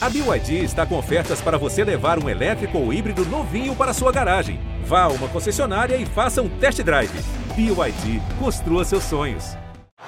[0.00, 4.12] A BYD está com ofertas para você levar um elétrico ou híbrido novinho para sua
[4.12, 4.60] garagem.
[4.84, 7.10] Vá a uma concessionária e faça um test drive.
[7.56, 9.56] BYD, construa seus sonhos.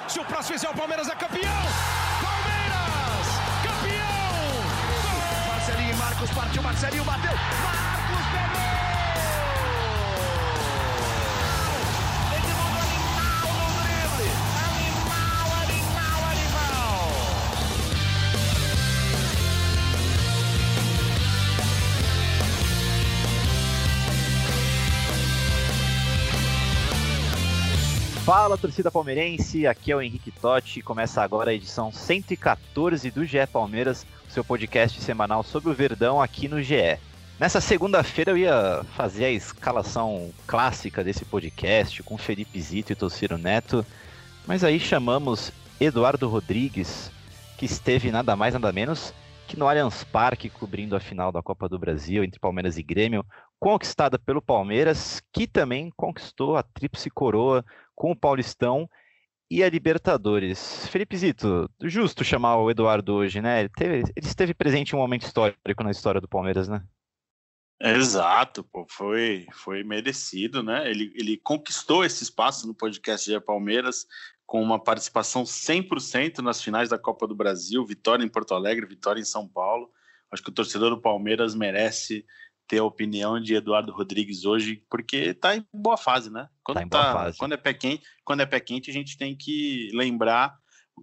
[0.07, 1.51] Se o próximo fizer o Palmeiras é campeão!
[2.21, 3.27] Palmeiras!
[3.63, 5.49] Campeão!
[5.49, 7.33] Marcelinho e Marcos partiu, Marcelinho bateu!
[7.33, 7.80] Marcos
[28.33, 30.81] Fala torcida palmeirense, aqui é o Henrique Totti.
[30.81, 36.47] Começa agora a edição 114 do GE Palmeiras, seu podcast semanal sobre o Verdão aqui
[36.47, 36.97] no GE.
[37.37, 43.37] Nessa segunda-feira eu ia fazer a escalação clássica desse podcast com Felipe Zito e Tociro
[43.37, 43.85] Neto,
[44.47, 47.11] mas aí chamamos Eduardo Rodrigues,
[47.57, 49.13] que esteve nada mais nada menos
[49.45, 53.25] que no Allianz Parque cobrindo a final da Copa do Brasil entre Palmeiras e Grêmio,
[53.59, 57.65] conquistada pelo Palmeiras, que também conquistou a tríplice coroa
[58.01, 58.89] com o Paulistão
[59.47, 60.87] e a Libertadores.
[60.87, 63.59] Felipe Zito, justo chamar o Eduardo hoje, né?
[63.59, 66.83] Ele, teve, ele esteve presente em um momento histórico na história do Palmeiras, né?
[67.79, 70.89] Exato, pô, foi, foi merecido, né?
[70.89, 74.07] Ele, ele conquistou esse espaço no podcast de Palmeiras
[74.47, 79.21] com uma participação 100% nas finais da Copa do Brasil, vitória em Porto Alegre, vitória
[79.21, 79.91] em São Paulo.
[80.31, 82.25] Acho que o torcedor do Palmeiras merece
[82.71, 86.47] ter a opinião de Eduardo Rodrigues hoje, porque está em boa fase, né?
[86.63, 87.37] Quando, tá em boa tá- fase.
[87.37, 90.57] quando é pé quente, quando é pé quente, a gente tem que lembrar,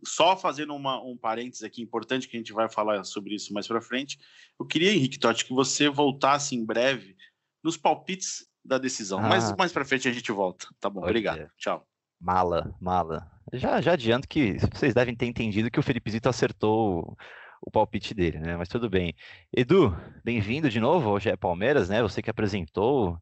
[0.06, 3.66] só fazendo uma, um parênteses aqui importante que a gente vai falar sobre isso mais
[3.68, 4.18] para frente.
[4.58, 7.14] Eu queria, Henrique Totti, que você voltasse em breve
[7.62, 9.20] nos palpites da decisão.
[9.20, 9.56] Mas Ah.
[9.58, 10.66] mais para frente a gente volta.
[10.80, 11.36] Tá bom, Pode obrigado.
[11.36, 11.50] ser.
[11.58, 11.86] Tchau.
[12.18, 13.30] Mala, mala.
[13.52, 17.14] Já, já adianto que vocês devem ter entendido que o Felipe Zito acertou
[17.60, 18.56] o, palpite dele, né?
[18.56, 19.14] Mas tudo bem.
[19.52, 22.02] Edu, bem-vindo de novo ao GE Palmeiras, né?
[22.02, 23.18] Você que apresentou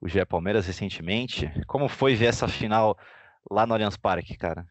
[0.00, 1.50] o GE Palmeiras recentemente.
[1.66, 2.96] Como foi ver essa final
[3.50, 4.66] lá no Allianz Parque, cara?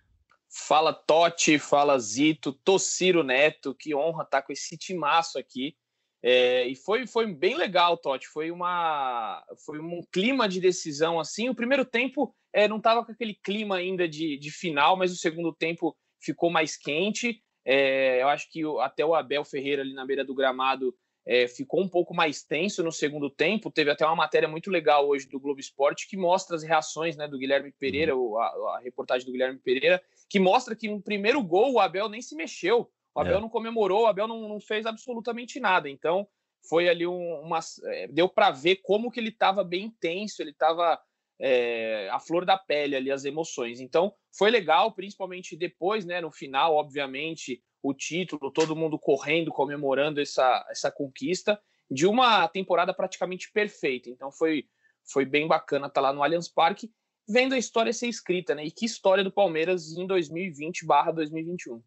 [0.50, 5.76] Fala Totti, fala Zito, Tociro Neto, que honra estar com esse timaço aqui.
[6.24, 8.28] É, e foi, foi bem legal, Totti.
[8.28, 11.50] Foi uma foi um clima de decisão assim.
[11.50, 15.18] O primeiro tempo é, não estava com aquele clima ainda de, de final, mas o
[15.18, 17.42] segundo tempo ficou mais quente.
[17.70, 20.96] É, eu acho que até o Abel Ferreira ali na beira do gramado
[21.26, 23.70] é, ficou um pouco mais tenso no segundo tempo.
[23.70, 27.28] Teve até uma matéria muito legal hoje do Globo Esporte que mostra as reações né,
[27.28, 28.46] do Guilherme Pereira, o- a,
[28.78, 32.34] a reportagem do Guilherme Pereira, que mostra que no primeiro gol o Abel nem se
[32.36, 32.90] mexeu.
[33.14, 33.42] O Abel É.
[33.42, 35.90] não comemorou, o Abel não, não fez absolutamente nada.
[35.90, 36.26] Então
[36.70, 37.60] foi ali um- uma.
[37.88, 40.98] é, deu para ver como que ele estava bem tenso, ele estava
[42.12, 43.80] a flor da pele ali, as emoções.
[43.80, 46.22] Então foi legal, principalmente depois, né?
[46.22, 51.60] No final, obviamente, o título, todo mundo correndo, comemorando essa, essa conquista
[51.90, 54.10] de uma temporada praticamente perfeita.
[54.10, 54.66] Então foi,
[55.12, 56.92] foi bem bacana estar lá no Allianz Parque
[57.28, 58.66] vendo a história ser escrita, né?
[58.66, 61.82] E que história do Palmeiras em 2020/2021.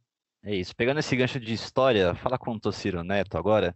[0.45, 0.75] É isso.
[0.77, 3.75] Pegando esse gancho de história, fala com o Tociro Neto agora,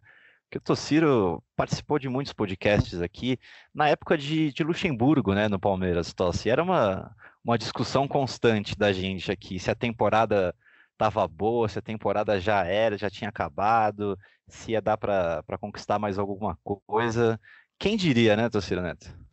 [0.51, 3.39] que o Tociro participou de muitos podcasts aqui
[3.75, 6.49] na época de, de Luxemburgo, né, no Palmeiras, Tossi.
[6.49, 10.55] Era uma, uma discussão constante da gente aqui, se a temporada
[10.93, 14.19] estava boa, se a temporada já era, já tinha acabado,
[14.49, 16.57] se ia dar para conquistar mais alguma
[16.87, 17.41] coisa.
[17.79, 19.25] Quem diria, né, Tociro Neto?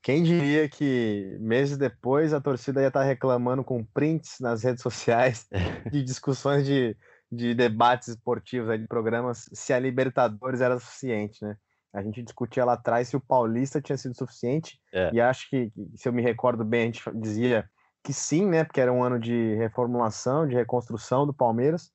[0.00, 5.46] Quem diria que meses depois a torcida ia estar reclamando com prints nas redes sociais
[5.90, 6.96] de discussões de,
[7.30, 11.56] de debates esportivos, aí, de programas, se a Libertadores era suficiente, né?
[11.92, 15.10] A gente discutia lá atrás se o Paulista tinha sido suficiente, É.
[15.12, 17.68] e acho que, que, se eu me recordo bem, a gente dizia
[18.04, 18.64] que sim, né?
[18.64, 21.90] Porque era um ano de reformulação, de reconstrução do Palmeiras.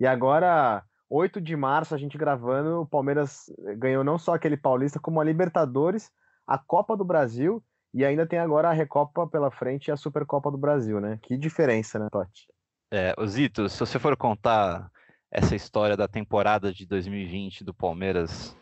[0.00, 3.44] E agora, 8 de março, a gente gravando, o Palmeiras
[3.76, 6.10] ganhou não só aquele Paulista, como a Libertadores,
[6.46, 7.62] a Copa do Brasil
[7.94, 11.18] e ainda tem agora a Recopa pela frente e a Supercopa do Brasil, né?
[11.22, 12.48] Que diferença, né, Totti?
[12.92, 14.90] É, o Zito, se você for contar
[15.30, 18.54] essa história da temporada de 2020 do Palmeiras,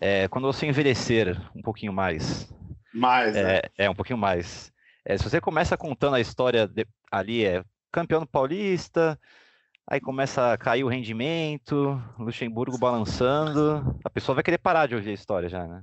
[0.00, 2.48] é, quando você envelhecer um pouquinho mais,
[2.94, 3.56] Mais, né?
[3.56, 4.72] é, é um pouquinho mais,
[5.04, 9.18] é, se você começa contando a história de- ali, é campeão Paulista,
[9.84, 15.10] aí começa a cair o rendimento, Luxemburgo balançando, a pessoa vai querer parar de ouvir
[15.10, 15.82] a história já, né?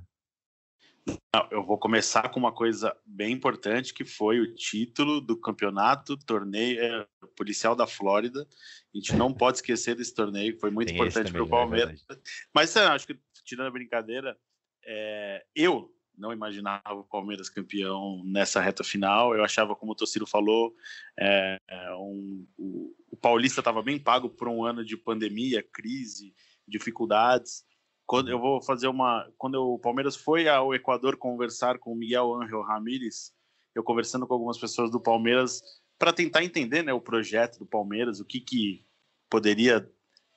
[1.50, 6.80] Eu vou começar com uma coisa bem importante, que foi o título do campeonato torneio
[6.80, 7.06] é,
[7.36, 8.46] policial da Flórida.
[8.94, 11.58] A gente não pode esquecer desse torneio, que foi muito Tem importante para o também,
[11.58, 12.06] é Palmeiras.
[12.54, 14.38] Mas é, acho que, tirando a brincadeira,
[14.86, 19.34] é, eu não imaginava o Palmeiras campeão nessa reta final.
[19.34, 20.74] Eu achava, como o Tociro falou,
[21.18, 26.32] é, é, um- o, o Paulista estava bem pago por um ano de pandemia, crise,
[26.66, 27.64] dificuldades.
[28.06, 32.34] Quando eu vou fazer uma, quando o Palmeiras foi ao Equador conversar com o Miguel
[32.34, 33.32] Ángel Ramírez,
[33.74, 35.62] eu conversando com algumas pessoas do Palmeiras
[35.98, 38.84] para tentar entender, né, o projeto do Palmeiras, o que que
[39.30, 39.90] poderia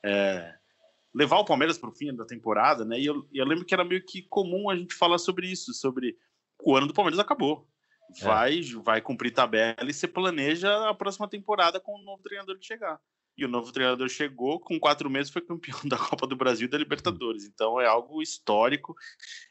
[0.06, 0.56] é,
[1.14, 3.00] levar o Palmeiras para o fim da temporada, né?
[3.00, 6.18] E eu, eu, lembro que era meio que comum a gente falar sobre isso, sobre
[6.64, 7.68] o ano do Palmeiras acabou.
[8.22, 8.24] É.
[8.24, 8.64] Vai, é.
[8.84, 13.00] vai cumprir tabela e você planeja a próxima temporada com o novo treinador que chegar.
[13.38, 16.70] E o novo treinador chegou, com quatro meses foi campeão da Copa do Brasil e
[16.70, 17.46] da Libertadores.
[17.46, 18.96] Então é algo histórico.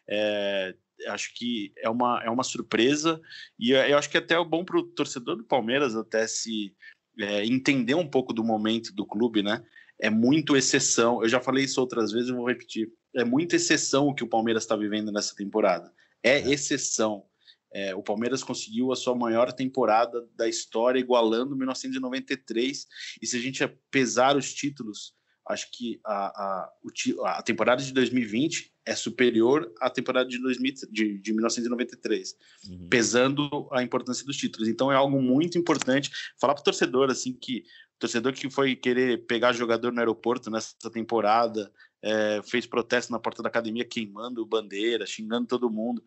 [0.09, 0.75] É,
[1.09, 3.21] acho que é uma, é uma surpresa.
[3.59, 6.75] E eu acho que até é bom para o torcedor do Palmeiras até se
[7.19, 9.65] é, entender um pouco do momento do clube, né?
[9.99, 11.23] É muito exceção.
[11.23, 12.93] Eu já falei isso outras vezes, eu vou repetir.
[13.15, 15.91] É muita exceção o que o Palmeiras está vivendo nessa temporada.
[16.23, 16.51] É, é.
[16.51, 17.25] exceção.
[17.73, 22.87] É, o Palmeiras conseguiu a sua maior temporada da história, igualando 1993.
[23.21, 25.15] E se a gente pesar os títulos,
[25.49, 31.19] acho que a, a, a temporada de 2020 é superior à temporada de, 2000, de,
[31.19, 32.37] de 1993,
[32.69, 32.89] uhum.
[32.89, 34.69] pesando a importância dos títulos.
[34.69, 36.11] Então é algo muito importante.
[36.41, 37.65] Falar para o torcedor assim que
[37.99, 41.73] torcedor que foi querer pegar jogador no aeroporto nessa temporada,
[42.03, 46.03] é, fez protesto na porta da academia queimando bandeira, xingando todo mundo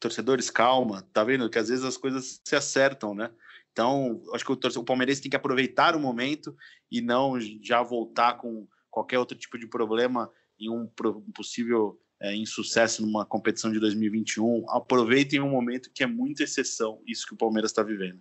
[0.00, 3.30] torcedores, calma, tá vendo que às vezes as coisas se acertam, né?
[3.70, 6.56] Então, acho que o, o palmeirense tem que aproveitar o momento
[6.90, 10.88] e não já voltar com qualquer outro tipo de problema em um,
[11.34, 14.64] possível é, insucesso numa competição de 2021.
[14.68, 18.20] Aproveitem um momento que é muita exceção, isso que o Palmeiras está vivendo.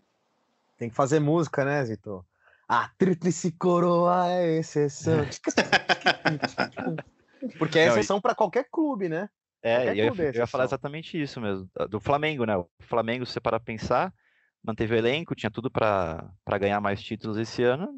[0.77, 2.25] Tem que fazer música, né, Zito?
[2.67, 5.25] A tríplice coroa é exceção.
[7.57, 9.29] Porque é exceção para qualquer clube, né?
[9.61, 11.69] É, eu, eu ia falar exatamente isso mesmo.
[11.89, 12.55] Do Flamengo, né?
[12.55, 14.13] O Flamengo, se você para pensar,
[14.63, 17.89] manteve o elenco, tinha tudo para ganhar mais títulos esse ano.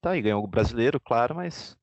[0.00, 1.76] Tá aí, ganhou o brasileiro, claro, mas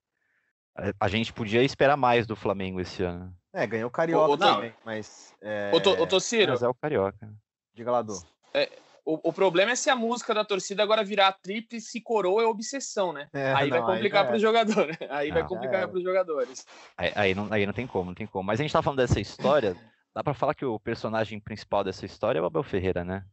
[0.99, 3.33] a gente podia esperar mais do Flamengo esse ano.
[3.51, 5.35] É, ganhou o Carioca também, mas.
[5.41, 5.71] É...
[5.73, 6.51] Ô, Tociro.
[6.51, 7.33] Mas é o Carioca.
[7.73, 8.13] Diga lá, Du.
[8.53, 8.69] É,
[9.09, 13.11] o, o, problema é se a música da torcida agora virar tríplice coroa é obsessão,
[13.11, 13.27] né?
[13.33, 14.97] É, aí, não, vai complicar para os jogadores.
[15.09, 16.65] Aí não, vai complicar para os jogadores.
[16.95, 18.45] Aí, aí, não, aí não tem como, não tem como.
[18.45, 19.75] Mas a gente tá falando dessa história,
[20.13, 23.25] dá para falar que o personagem principal dessa história é o Abel Ferreira, né?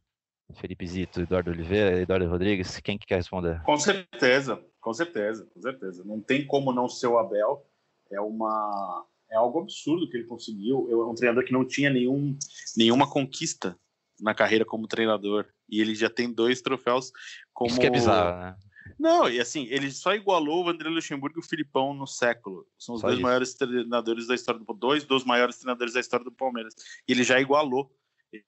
[0.55, 3.61] Felipe Zito, Eduardo Oliveira, Eduardo Rodrigues, quem que quer responder?
[3.63, 6.03] Com certeza, com certeza, com certeza.
[6.05, 7.65] Não tem como não ser o Abel.
[8.09, 10.87] É uma é algo absurdo que ele conseguiu.
[10.89, 12.35] É um treinador que não tinha nenhum,
[12.75, 13.77] nenhuma conquista
[14.19, 15.45] na carreira como treinador.
[15.69, 17.11] E ele já tem dois troféus
[17.53, 17.69] como.
[17.69, 18.55] Isso que é bizarro, né?
[18.97, 22.65] Não, e assim, ele só igualou o André Luxemburgo e o Filipão no século.
[22.77, 23.23] São os só dois isso.
[23.23, 26.73] maiores treinadores da história do dois dos maiores treinadores da história do Palmeiras.
[27.07, 27.91] E ele já igualou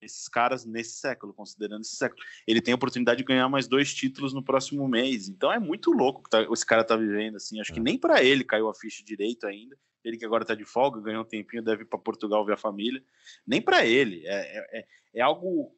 [0.01, 2.21] esses caras nesse século, considerando esse século.
[2.47, 5.29] Ele tem a oportunidade de ganhar mais dois títulos no próximo mês.
[5.29, 7.59] Então é muito louco que tá, esse cara tá vivendo assim.
[7.59, 7.75] Acho é.
[7.75, 9.77] que nem para ele caiu a ficha direito ainda.
[10.03, 12.57] Ele que agora tá de folga, ganhou um tempinho, deve ir para Portugal ver a
[12.57, 13.03] família.
[13.45, 14.25] Nem para ele.
[14.25, 14.85] É, é, é,
[15.15, 15.75] é algo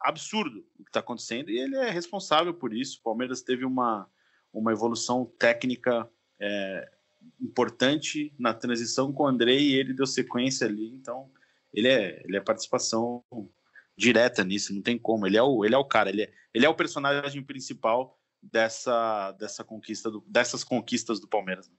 [0.00, 2.98] absurdo o que está acontecendo e ele é responsável por isso.
[3.00, 4.08] O Palmeiras teve uma,
[4.52, 6.08] uma evolução técnica
[6.40, 6.90] é,
[7.40, 10.88] importante na transição com o André e ele deu sequência ali.
[10.94, 11.30] Então,
[11.74, 13.24] ele é, ele é participação
[13.96, 15.26] direta nisso, não tem como.
[15.26, 19.32] Ele é o, ele é o cara, ele é, ele é o personagem principal dessa,
[19.32, 21.70] dessa conquista do, dessas conquistas do Palmeiras.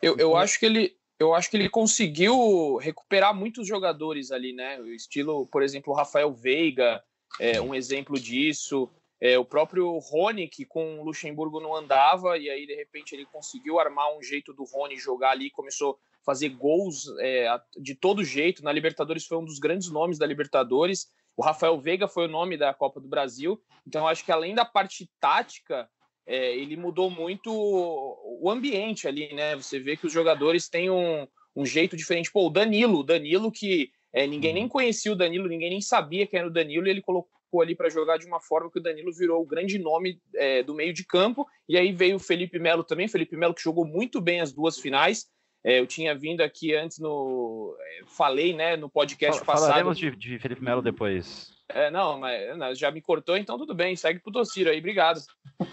[0.00, 4.80] Eu, eu acho que ele eu acho que ele conseguiu recuperar muitos jogadores ali, né?
[4.80, 7.00] O estilo, por exemplo, o Rafael Veiga,
[7.38, 8.90] é um exemplo disso.
[9.20, 13.24] É, o próprio Rony, que com o Luxemburgo não andava, e aí de repente ele
[13.24, 17.48] conseguiu armar um jeito do Rony jogar ali, começou a fazer gols é,
[17.80, 18.62] de todo jeito.
[18.62, 21.08] Na Libertadores foi um dos grandes nomes da Libertadores.
[21.36, 23.60] O Rafael Veiga foi o nome da Copa do Brasil.
[23.86, 25.88] Então acho que além da parte tática,
[26.26, 29.56] é, ele mudou muito o ambiente ali, né?
[29.56, 32.30] Você vê que os jogadores têm um, um jeito diferente.
[32.30, 34.68] Pô, o Danilo, o Danilo que é, ninguém nem uhum.
[34.68, 37.88] conhecia o Danilo, ninguém nem sabia quem era o Danilo, e ele colocou ali para
[37.88, 41.04] jogar de uma forma que o Danilo virou o grande nome é, do meio de
[41.04, 41.46] campo.
[41.68, 44.78] E aí veio o Felipe Melo também, Felipe Melo que jogou muito bem as duas
[44.78, 45.26] finais.
[45.64, 47.76] É, eu tinha vindo aqui antes no.
[47.80, 49.68] É, falei, né, no podcast Fala, passado.
[49.68, 51.52] Falaremos de, de Felipe Melo depois.
[51.68, 55.20] É, não, mas não, já me cortou, então tudo bem, segue pro Tociro aí, obrigado.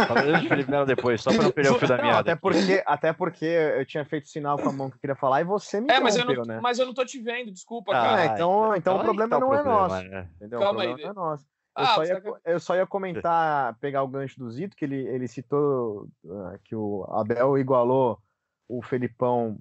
[0.07, 2.19] Falaremos de Felipe Melo depois, só para não perder o fio da meada.
[2.19, 5.41] Até porque, até porque eu tinha feito sinal com a mão que eu queria falar
[5.41, 6.59] e você me É, mas eu, não, né?
[6.61, 8.25] mas eu não tô te vendo, desculpa, ah, cara.
[8.25, 10.09] então, então, então o problema tá não é problema, é nosso.
[10.09, 10.29] Né?
[10.35, 10.59] Entendeu?
[10.59, 10.89] Calma aí.
[10.89, 11.45] Não é nosso.
[11.77, 12.39] Eu, ah, só ia, tá...
[12.45, 16.75] eu só ia comentar, pegar o gancho do Zito, que ele, ele citou uh, que
[16.75, 18.19] o Abel igualou
[18.67, 19.57] o Felipão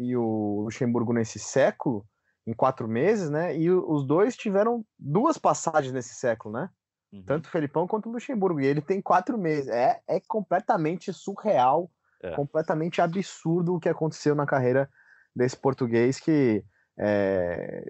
[0.00, 2.06] e o Luxemburgo nesse século
[2.46, 3.54] em quatro meses, né?
[3.54, 6.70] E os dois tiveram duas passagens nesse século, né?
[7.12, 7.22] Uhum.
[7.22, 8.60] Tanto o Felipão quanto o Luxemburgo.
[8.60, 9.68] E ele tem quatro meses.
[9.68, 11.90] É, é completamente surreal,
[12.22, 12.34] é.
[12.34, 14.88] completamente absurdo o que aconteceu na carreira
[15.36, 16.64] desse português que
[16.98, 17.84] é,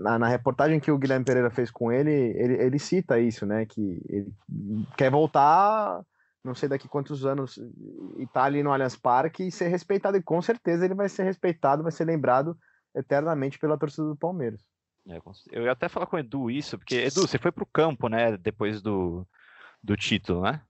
[0.00, 3.66] na, na, reportagem que o Guilherme Pereira fez com ele, ele, ele cita isso, né?
[3.66, 4.32] Que ele
[4.96, 6.02] quer voltar,
[6.46, 7.58] não sei daqui quantos anos,
[8.18, 10.16] e tá ali no Allianz Parque e ser respeitado.
[10.16, 12.56] E com certeza ele vai ser respeitado, vai ser lembrado
[12.94, 14.62] eternamente pela torcida do Palmeiras.
[15.08, 15.20] É,
[15.52, 18.36] eu ia até falar com o Edu isso, porque, Edu, você foi pro campo, né,
[18.36, 19.26] depois do,
[19.82, 20.62] do título, né?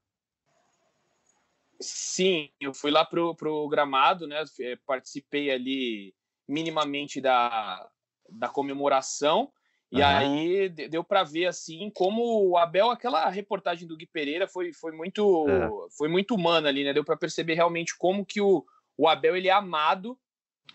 [1.81, 4.43] Sim, eu fui lá pro, pro gramado, né?
[4.87, 6.15] Participei ali
[6.49, 7.87] minimamente da,
[8.31, 9.53] da comemoração.
[9.93, 10.07] E uhum.
[10.07, 14.93] aí deu para ver assim como o Abel, aquela reportagem do Gui Pereira foi, foi
[14.93, 15.69] muito é.
[15.97, 16.93] foi muito humana ali, né?
[16.93, 18.65] Deu para perceber realmente como que o,
[18.99, 20.19] o Abel ele é amado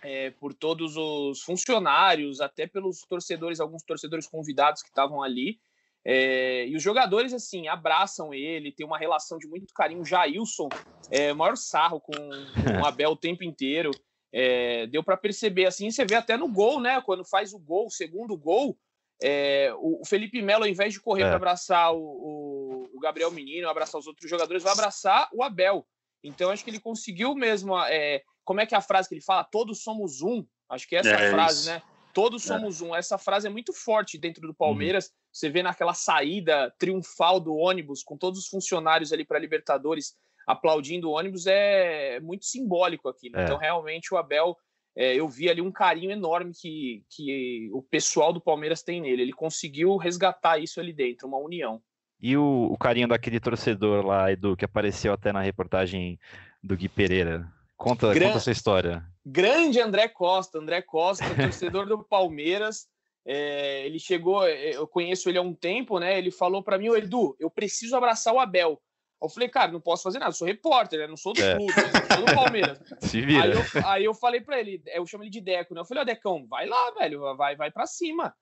[0.02, 5.60] é, por todos os funcionários, até pelos torcedores, alguns torcedores convidados que estavam ali.
[6.04, 10.02] É, e os jogadores, assim, abraçam ele, tem uma relação de muito carinho.
[10.02, 10.70] O Jailson,
[11.12, 13.92] é, maior sarro com, com o Abel o tempo inteiro.
[14.34, 17.02] É, deu para perceber assim, você vê até no gol, né?
[17.02, 18.78] Quando faz o gol, o segundo gol,
[19.22, 21.28] é, o Felipe Melo, ao invés de correr é.
[21.28, 25.86] para abraçar o, o, o, Gabriel Menino, abraçar os outros jogadores, vai abraçar o Abel.
[26.24, 27.78] Então acho que ele conseguiu mesmo.
[27.86, 29.44] É, como é que é a frase que ele fala?
[29.44, 30.46] Todos somos um.
[30.70, 31.70] Acho que é essa é frase, isso.
[31.70, 31.82] né?
[32.14, 32.48] Todos é.
[32.48, 32.96] somos um.
[32.96, 34.56] Essa frase é muito forte dentro do uhum.
[34.56, 35.06] Palmeiras.
[35.06, 35.12] Uhum.
[35.32, 41.10] Você vê naquela saída triunfal do ônibus, com todos os funcionários ali para Libertadores aplaudindo
[41.10, 43.30] o ônibus é muito simbólico aqui.
[43.30, 43.42] Né?
[43.42, 43.44] É.
[43.44, 44.58] Então, realmente, o Abel,
[44.96, 49.22] é, eu vi ali um carinho enorme que, que o pessoal do Palmeiras tem nele.
[49.22, 51.82] Ele conseguiu resgatar isso ali dentro, uma união.
[52.22, 56.20] E o, o carinho daquele torcedor lá, Edu, que apareceu até na reportagem
[56.62, 57.52] do Gui Pereira.
[57.76, 58.28] Conta, Gran...
[58.28, 59.04] conta essa história.
[59.26, 62.88] Grande André Costa, André Costa, torcedor do Palmeiras.
[63.26, 66.18] É, ele chegou, é, eu conheço ele há um tempo, né?
[66.18, 68.80] Ele falou para mim, Edu, eu preciso abraçar o Abel.
[69.22, 71.08] Eu falei, cara, não posso fazer nada, sou repórter, né?
[71.08, 71.56] Não sou do é.
[71.56, 72.80] clube, sou do Palmeiras.
[73.02, 73.44] Se vira.
[73.44, 75.82] Aí eu, aí eu falei pra ele, eu chamo ele de Deco, né?
[75.82, 78.34] Eu falei, ó, Decão, vai lá, velho, vai, vai pra cima.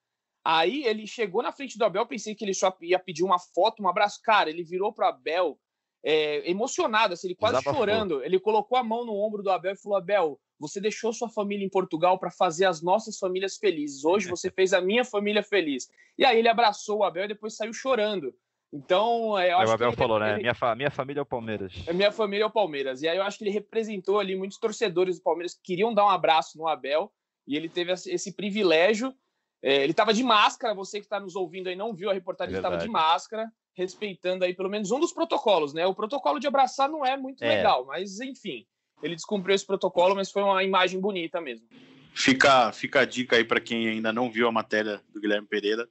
[0.44, 3.84] Aí ele chegou na frente do Abel, pensei que ele só ia pedir uma foto,
[3.84, 4.22] um abraço.
[4.24, 5.60] Cara, ele virou pro Abel
[6.04, 8.24] é, emocionado, assim, ele quase chorando.
[8.24, 11.66] Ele colocou a mão no ombro do Abel e falou: Abel, você deixou sua família
[11.66, 14.04] em Portugal para fazer as nossas famílias felizes.
[14.04, 15.90] Hoje você fez a minha família feliz.
[16.18, 18.34] E aí ele abraçou o Abel e depois saiu chorando.
[18.72, 20.34] Então, é, eu acho o Abel que falou, ele, né?
[20.34, 20.42] Ele...
[20.42, 21.74] Minha, fa minha família é o Palmeiras.
[21.88, 23.02] É minha família é o Palmeiras.
[23.02, 26.06] E aí eu acho que ele representou ali muitos torcedores do Palmeiras que queriam dar
[26.06, 27.12] um abraço no Abel.
[27.48, 29.14] E ele teve esse privilégio.
[29.62, 32.54] É, ele estava de máscara, você que está nos ouvindo aí não viu a reportagem,
[32.54, 35.86] ele estava de máscara, respeitando aí pelo menos um dos protocolos, né?
[35.86, 37.58] O protocolo de abraçar não é muito é.
[37.58, 38.66] legal, mas enfim,
[39.04, 41.68] ele descumpriu esse protocolo, mas foi uma imagem bonita mesmo.
[42.14, 45.88] Fica, fica a dica aí para quem ainda não viu a matéria do Guilherme Pereira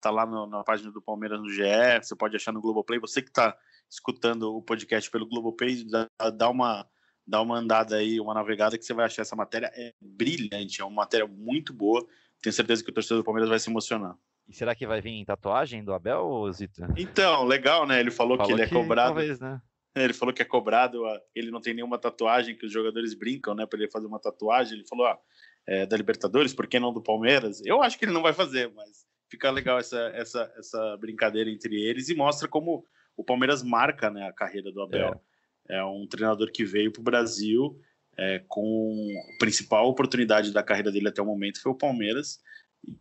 [0.00, 1.62] tá lá no, na página do Palmeiras no GE,
[2.02, 2.98] você pode achar no Globoplay.
[2.98, 3.56] Você que está
[3.88, 6.86] escutando o podcast pelo Globoplay, dá, dá, uma,
[7.26, 9.70] dá uma andada aí, uma navegada que você vai achar essa matéria.
[9.74, 12.06] É brilhante, é uma matéria muito boa.
[12.42, 14.16] Tenho certeza que o torcedor do Palmeiras vai se emocionar.
[14.48, 16.82] E será que vai vir tatuagem do Abel ou Zito?
[16.96, 18.00] Então, legal, né?
[18.00, 19.14] Ele falou, falou que ele é que, cobrado.
[19.14, 19.60] Talvez, né?
[19.94, 21.02] Ele falou que é cobrado,
[21.34, 24.78] ele não tem nenhuma tatuagem, que os jogadores brincam, né, para ele fazer uma tatuagem.
[24.78, 25.18] Ele falou, ah,
[25.66, 27.60] é, da Libertadores, por que não do Palmeiras?
[27.64, 31.80] Eu acho que ele não vai fazer, mas fica legal essa, essa, essa brincadeira entre
[31.80, 32.84] eles e mostra como
[33.16, 35.20] o Palmeiras marca né, a carreira do Abel.
[35.68, 37.80] É, é um treinador que veio para o Brasil
[38.18, 42.40] é, com a principal oportunidade da carreira dele até o momento foi o Palmeiras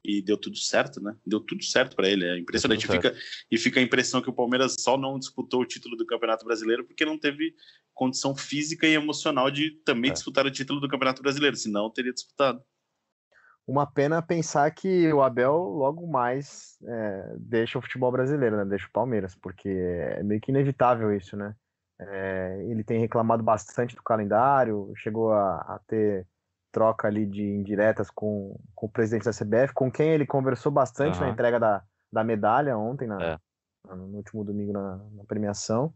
[0.04, 1.16] e deu tudo certo, né?
[1.26, 2.26] Deu tudo certo para ele.
[2.26, 2.86] É impressionante.
[2.86, 3.16] Fica,
[3.50, 6.86] e fica a impressão que o Palmeiras só não disputou o título do Campeonato Brasileiro
[6.86, 7.56] porque não teve
[7.94, 10.14] condição física e emocional de também é.
[10.14, 12.62] disputar o título do Campeonato Brasileiro, senão teria disputado.
[13.70, 18.66] Uma pena pensar que o Abel logo mais é, deixa o futebol brasileiro, né?
[18.66, 21.54] Deixa o Palmeiras, porque é meio que inevitável isso, né?
[22.02, 26.26] É, ele tem reclamado bastante do calendário, chegou a, a, ter
[26.72, 31.20] troca ali de indiretas com, com o presidente da CBF, com quem ele conversou bastante
[31.20, 31.26] uhum.
[31.26, 33.38] na entrega da, da medalha ontem, na, é.
[33.88, 35.94] no último domingo na, na premiação.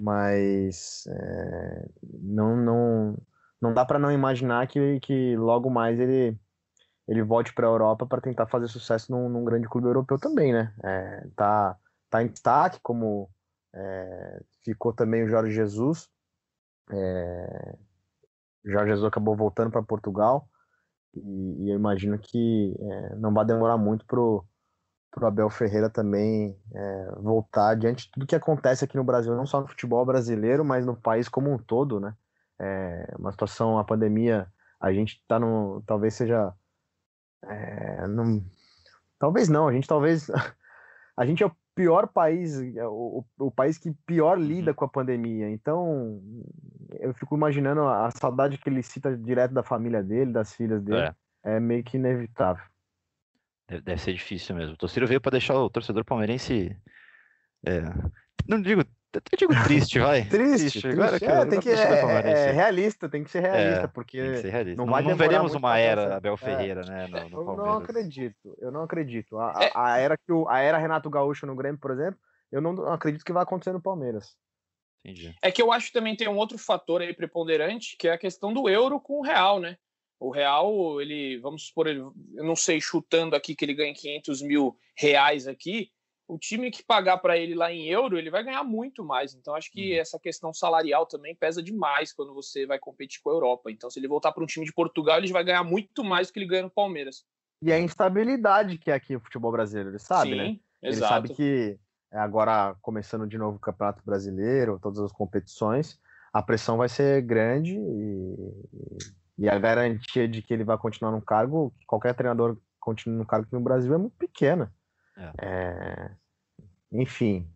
[0.00, 3.16] Mas é, não, não,
[3.62, 6.36] não dá para não imaginar que, que logo mais ele
[7.08, 10.52] ele volte para a Europa para tentar fazer sucesso num, num, grande clube europeu também,
[10.52, 10.74] né?
[10.84, 11.76] É, tá,
[12.10, 13.30] tá em destaque, como
[13.74, 16.06] é, ficou também o Jorge Jesus.
[16.90, 17.76] É,
[18.64, 20.48] Jorge Jesus acabou voltando para Portugal
[21.14, 24.44] e, e, eu imagino que é, não vai demorar muito pro
[25.10, 29.46] pro Abel Ferreira também é, voltar diante de tudo que acontece aqui no Brasil, não
[29.46, 32.14] só no futebol brasileiro, mas no país como um todo, né?
[32.60, 34.46] É, uma situação, a pandemia,
[34.78, 36.52] a gente está no, talvez seja
[37.44, 38.44] é, não,
[39.18, 40.28] talvez não, a gente talvez.
[41.16, 44.74] A gente é o pior país, é, o, o país que pior lida Uhum.
[44.76, 45.50] com a pandemia.
[45.50, 46.22] Então,
[47.00, 51.12] eu fico imaginando a saudade que ele cita direto da família dele, das filhas dele.
[51.42, 52.62] É, É, meio que inevitável.
[53.68, 54.74] deve, deve ser difícil mesmo.
[54.74, 56.76] O Tociro veio para deixar o torcedor palmeirense.
[57.66, 57.80] é,
[58.48, 58.82] não digo.
[59.14, 60.22] Eu digo triste, vai.
[60.28, 60.86] Triste, triste.
[60.88, 62.40] Agora que É, tem que, é, palmeirense.
[62.42, 64.76] é realista, tem que ser realista, É, porque Tem que ser realista.
[64.76, 66.16] não Não, vai não demorar veremos uma era.
[66.16, 66.36] Abel É.
[66.36, 67.06] Ferreira, né?
[67.06, 69.38] No, no Eu não acredito, eu não acredito.
[69.38, 69.70] A, É.
[69.74, 72.20] a- a era que o, a era Renato Gaúcho no Grêmio, por exemplo,
[72.52, 74.36] eu não acredito que vai acontecer no Palmeiras.
[75.04, 75.34] Entendi.
[75.40, 78.18] É que eu acho que também tem um outro fator aí preponderante, que é a
[78.18, 79.78] questão do euro com o real, né?
[80.20, 84.42] O real, ele, vamos supor, ele, eu não sei, chutando aqui que ele ganha 500
[84.42, 85.90] mil reais aqui,
[86.28, 89.34] o time que pagar para ele lá em euro, ele vai ganhar muito mais.
[89.34, 90.00] Então, acho que Uhum.
[90.00, 93.70] essa questão salarial também pesa demais quando você vai competir com a Europa.
[93.70, 96.34] Então, se ele voltar para um time de Portugal, ele vai ganhar muito mais do
[96.34, 97.24] que ele ganha no Palmeiras.
[97.62, 100.44] E a instabilidade que é aqui o futebol brasileiro, ele sabe, Sim, né?
[100.82, 101.14] Ele exato.
[101.14, 101.78] sabe que
[102.12, 105.98] é, agora começando de novo o Campeonato Brasileiro, todas as competições,
[106.32, 108.36] a pressão vai ser grande e,
[109.38, 113.26] e a garantia de que ele vai continuar no cargo, que qualquer treinador continue no
[113.26, 114.72] cargo aqui no Brasil é muito pequena.
[115.40, 116.10] É,
[116.92, 117.48] enfim,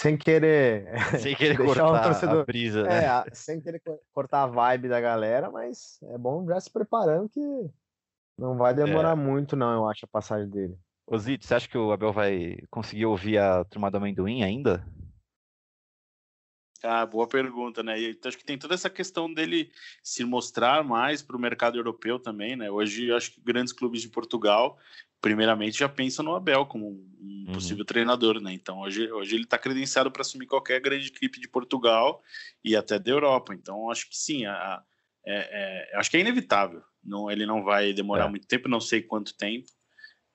[0.00, 0.86] sem querer,
[1.20, 3.06] Sem querer Deixar o cortar torcedor- a brisa, é, né?
[3.08, 7.28] a- sem querer co- cortar a vibe da galera, mas é bom já se preparando
[7.28, 7.40] que
[8.38, 10.78] não vai demorar muito, não, eu acho, a passagem dele.
[11.06, 14.86] Ô Zito, você acha que o Abel vai conseguir ouvir a turma do amendoim ainda?
[16.82, 17.98] Ah, boa pergunta, né?
[17.98, 21.76] E então, acho que tem toda essa questão dele se mostrar mais para o mercado
[21.76, 22.70] europeu também, né?
[22.70, 24.78] Hoje, eu acho que grandes clubes de Portugal,
[25.20, 27.52] primeiramente, já pensam no Abel como um Uhum.
[27.52, 28.52] possível treinador, né?
[28.52, 32.22] Então, hoje, hoje ele está credenciado para assumir qualquer grande equipe de Portugal
[32.62, 33.54] e até da Europa.
[33.54, 34.82] Então, acho que sim, a, a-
[35.24, 36.82] é- é- acho que é inevitável.
[37.02, 38.28] Não, ele não vai demorar É.
[38.28, 39.66] muito tempo, não sei quanto tempo,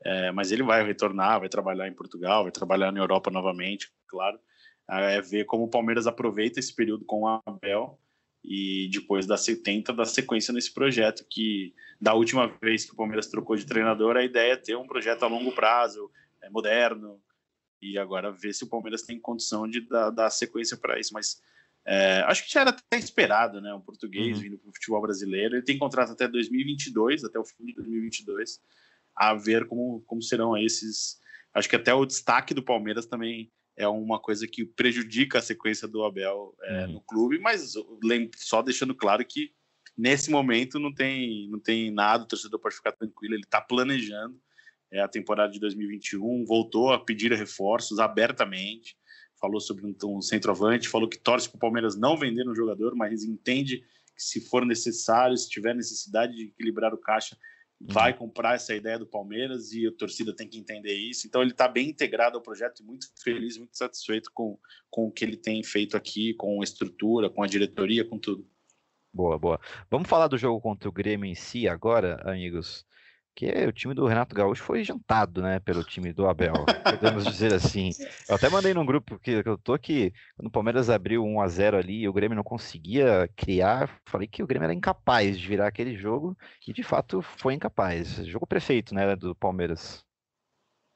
[0.03, 4.39] é, mas ele vai retornar, vai trabalhar em Portugal, vai trabalhar na Europa novamente, claro
[4.89, 7.97] é ver como o Palmeiras aproveita esse período com o Abel
[8.43, 13.27] e depois da tenta dar sequência nesse projeto que da última vez que o Palmeiras
[13.27, 17.21] trocou de treinador a ideia é ter um projeto a longo prazo é, moderno
[17.81, 21.13] e agora ver se o Palmeiras tem condição de dar, dar sequência para isso.
[21.13, 21.41] Mas
[21.85, 24.43] é, acho que já era até esperado né um português Uhum.
[24.43, 25.55] vindo para o futebol brasileiro.
[25.55, 28.61] Ele tem contrato até 2022 até o fim de 2022
[29.15, 31.21] a ver como como serão esses.
[31.53, 35.87] Acho que até o destaque do Palmeiras também é uma coisa que prejudica a sequência
[35.87, 36.93] do Abel é, Uhum.
[36.93, 37.73] no clube, mas
[38.37, 39.51] só deixando claro que
[39.97, 44.39] nesse momento não tem, não tem nada, o torcedor pode ficar tranquilo, ele está planejando
[44.91, 48.95] é, a temporada de 2021, voltou a pedir reforços abertamente,
[49.39, 52.95] falou sobre um, um centroavante, falou que torce para o Palmeiras não vender um jogador,
[52.95, 53.79] mas entende
[54.15, 57.35] que se for necessário, se tiver necessidade de equilibrar o caixa,
[57.85, 61.27] vai comprar essa ideia do Palmeiras e a torcida tem que entender isso.
[61.27, 64.57] Então ele está bem integrado ao projeto e muito feliz, muito satisfeito com,
[64.89, 68.47] com o que ele tem feito aqui, com a estrutura, com a diretoria, com tudo.
[69.13, 69.59] Boa, boa.
[69.91, 72.85] Vamos falar do jogo contra o Grêmio em si agora, amigos.
[73.35, 77.51] Que o time do Renato Gaúcho foi jantado, né, pelo time do Abel, podemos dizer
[77.51, 77.89] assim.
[78.29, 81.47] Eu até mandei num grupo que, eu tô que quando o Palmeiras abriu 1 a
[81.47, 85.47] 0 ali e o Grêmio não conseguia criar, falei que o Grêmio era incapaz de
[85.47, 88.17] virar aquele jogo e de fato foi incapaz.
[88.27, 90.05] Jogo perfeito, né, do Palmeiras.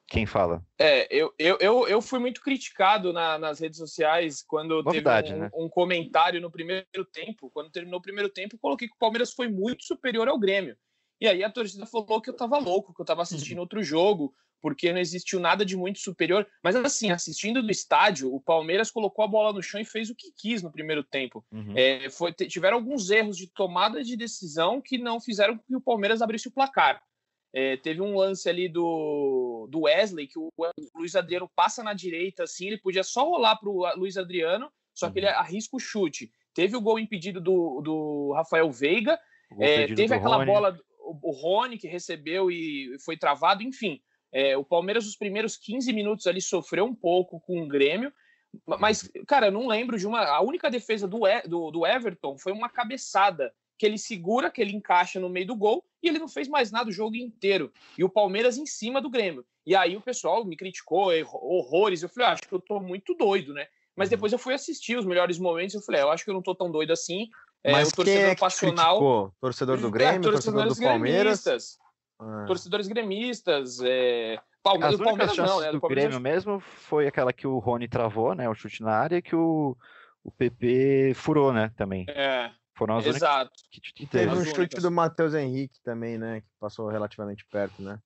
[0.10, 0.64] Quem fala?
[0.80, 5.40] É, eu, eu, eu, eu fui muito criticado na- nas redes sociais quando Novidade, teve
[5.40, 5.52] um, né?
[5.54, 7.50] um comentário no primeiro tempo.
[7.52, 10.78] Quando terminou o primeiro tempo, eu coloquei que o Palmeiras foi muito superior ao Grêmio.
[11.20, 14.34] E aí a torcida falou que eu tava louco, que eu tava assistindo outro jogo,
[14.62, 16.48] porque não existiu nada de muito superior.
[16.64, 20.16] Mas assim, assistindo do estádio, o Palmeiras colocou a bola no chão e fez o
[20.16, 21.46] que quis no primeiro tempo.
[21.52, 21.74] Uhum.
[21.76, 25.82] É, foi- tiveram alguns erros de tomada de decisão que não fizeram com que o
[25.82, 27.02] Palmeiras abrisse o placar.
[27.54, 31.94] É, teve um lance ali do, do Wesley, que o, o Luiz Adriano passa na
[31.94, 35.80] direita, assim, ele podia só rolar para o Luiz Adriano, só que ele arrisca o
[35.80, 36.30] chute.
[36.54, 39.18] Teve o gol impedido do, do Rafael Veiga,
[39.60, 40.46] é, teve aquela Rony.
[40.46, 40.80] bola,
[41.12, 44.02] o, Rony que recebeu e foi travado, enfim.
[44.32, 48.12] É, o Palmeiras, os primeiros 15 minutos ali, sofreu um pouco com o Grêmio,
[48.66, 50.24] ma- mas, cara, eu não lembro de uma.
[50.24, 54.60] A única defesa do, E- do, do Everton foi uma cabeçada que ele segura, que
[54.60, 57.72] ele encaixa no meio do gol e ele não fez mais nada o jogo inteiro.
[57.98, 59.46] E o Palmeiras em cima do Grêmio.
[59.66, 62.02] E aí o pessoal me criticou, horrores.
[62.02, 63.68] Eu falei, ah, acho que eu tô muito doido, né?
[63.96, 65.76] Mas depois eu fui assistir os melhores momentos.
[65.76, 67.30] Eu falei, ah, eu acho que eu não tô tão doido assim.
[67.68, 68.86] É, Mas o torcedor quem é que passional.
[68.98, 69.34] criticou?
[69.42, 71.44] Torcedor do É, Grêmio, torcedor do Palmeiras?
[71.44, 71.78] gremistas,
[72.20, 72.46] Ah.
[72.48, 73.80] Torcedores gremistas.
[73.82, 74.40] É...
[74.64, 75.68] Palmeiras, As Palmeiras não, né?
[75.68, 78.50] do Do Palmeiras Grêmio mesmo foi aquela que o Rony travou, né?
[78.50, 79.78] O chute na área que o,
[80.24, 81.72] o PP furou, né?
[81.78, 82.06] Também.
[82.10, 83.52] É, Foram as exato.
[83.72, 84.26] que E teve.
[84.30, 84.84] teve um chute únicas.
[84.84, 86.42] do Matheus Henrique também, né?
[86.42, 88.00] Que passou relativamente perto, né?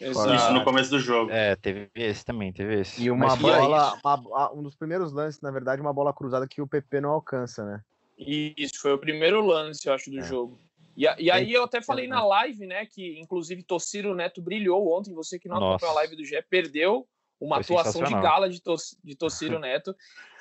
[0.00, 0.34] Exato.
[0.34, 1.30] Isso no começo do jogo.
[1.30, 3.02] É, teve esse também, teve esse.
[3.02, 6.60] E uma Mas, bola, uma, um dos primeiros lances, na verdade, uma bola cruzada que
[6.60, 7.80] o PP não alcança, né?
[8.18, 10.22] Isso, foi o primeiro lance, eu acho, do é.
[10.22, 10.58] jogo.
[10.96, 15.12] E, e, aí eu até falei na live, né, que inclusive Tociro Neto brilhou ontem,
[15.12, 17.06] você que não acompanhou a live do Gé, perdeu
[17.38, 18.74] uma foi atuação de gala de, to,
[19.04, 19.94] de Tociro Neto,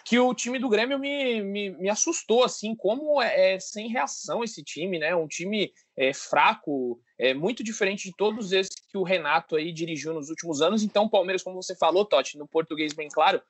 [0.05, 4.43] que o time do Grêmio me, me, me assustou, assim, como é, é, sem reação
[4.43, 9.03] esse time, né, um time é, fraco, é muito diferente de todos esses que o
[9.03, 12.93] Renato aí dirigiu nos últimos anos, então o Palmeiras, como você falou, Totti, no português
[12.93, 13.41] bem claro,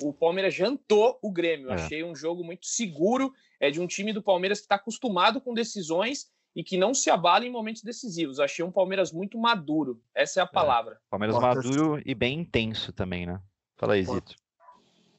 [0.00, 1.74] o Palmeiras jantou o Grêmio, é.
[1.74, 5.54] achei um jogo muito seguro, é de um time do Palmeiras que está acostumado com
[5.54, 8.40] decisões e que não se abala em momentos decisivos.
[8.40, 10.00] Achei um Palmeiras muito maduro.
[10.14, 10.94] Essa é a é, palavra.
[10.94, 13.40] É, Palmeiras maduro e bem intenso também, né?
[13.76, 14.34] Fala aí, Zito.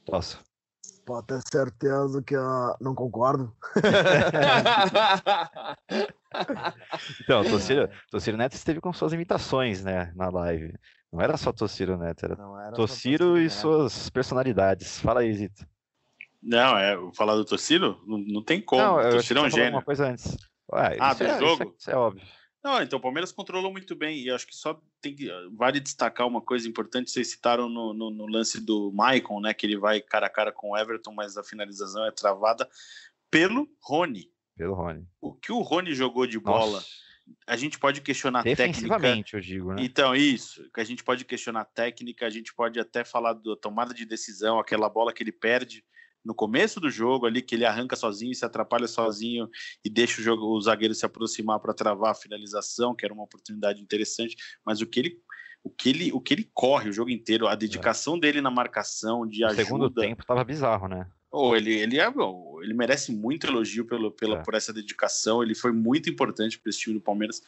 [0.05, 0.43] Posso.
[1.05, 3.55] Pode ter certeza que eu não concordo.
[7.21, 10.75] então, Tociro, Tociro Neto esteve com suas imitações, né, na live.
[11.12, 15.00] Não era só Tociro Neto, era, era Tociro e suas personalidades.
[15.00, 15.65] Fala aí, Zito.
[16.41, 18.02] Não, é falar do Tociro?
[18.06, 18.82] Não, não tem como.
[18.82, 19.72] Não, eu Tociro é um gênio.
[19.74, 20.38] uma coisa antes.
[20.72, 21.54] Ué, ah, do é, jogo?
[21.54, 22.24] Isso é, isso é, óbvio.
[22.63, 26.28] Não, então o Palmeiras controlou muito bem e acho que só tem que vale destacar
[26.28, 27.10] uma coisa importante.
[27.10, 29.54] Vocês citaram no, no, no, lance do Maicon, né?
[29.54, 32.69] Que ele vai cara a cara com o Everton, mas a finalização é travada
[33.32, 34.30] pelo Rony.
[34.58, 35.08] Pelo Rony.
[35.22, 36.88] O que o Rony jogou de bola, Nossa.
[37.48, 39.38] A gente pode questionar Defensivamente, técnica.
[39.38, 39.84] eu digo, né?
[39.84, 43.94] Então, isso, que a gente pode questionar técnica, a gente pode até falar da tomada
[43.94, 45.84] de decisão, aquela bola que ele perde
[46.24, 49.50] no começo do jogo ali, que ele arranca sozinho, se atrapalha sozinho
[49.84, 53.24] e deixa o, jogo, o zagueiro se aproximar para travar a finalização, que era uma
[53.24, 55.22] oportunidade interessante, mas o que ele
[55.62, 58.20] o que ele, o que ele corre o jogo inteiro, a dedicação é.
[58.22, 59.63] dele na marcação, de o ajuda.
[59.65, 61.06] segundo tempo tava bizarro, né?
[61.32, 62.08] Oh, ele, ele, é,
[62.62, 64.44] ele merece muito elogio pelo, pela, é.
[64.44, 65.44] por essa dedicação.
[65.44, 67.42] Ele foi muito importante para esse time do Palmeiras.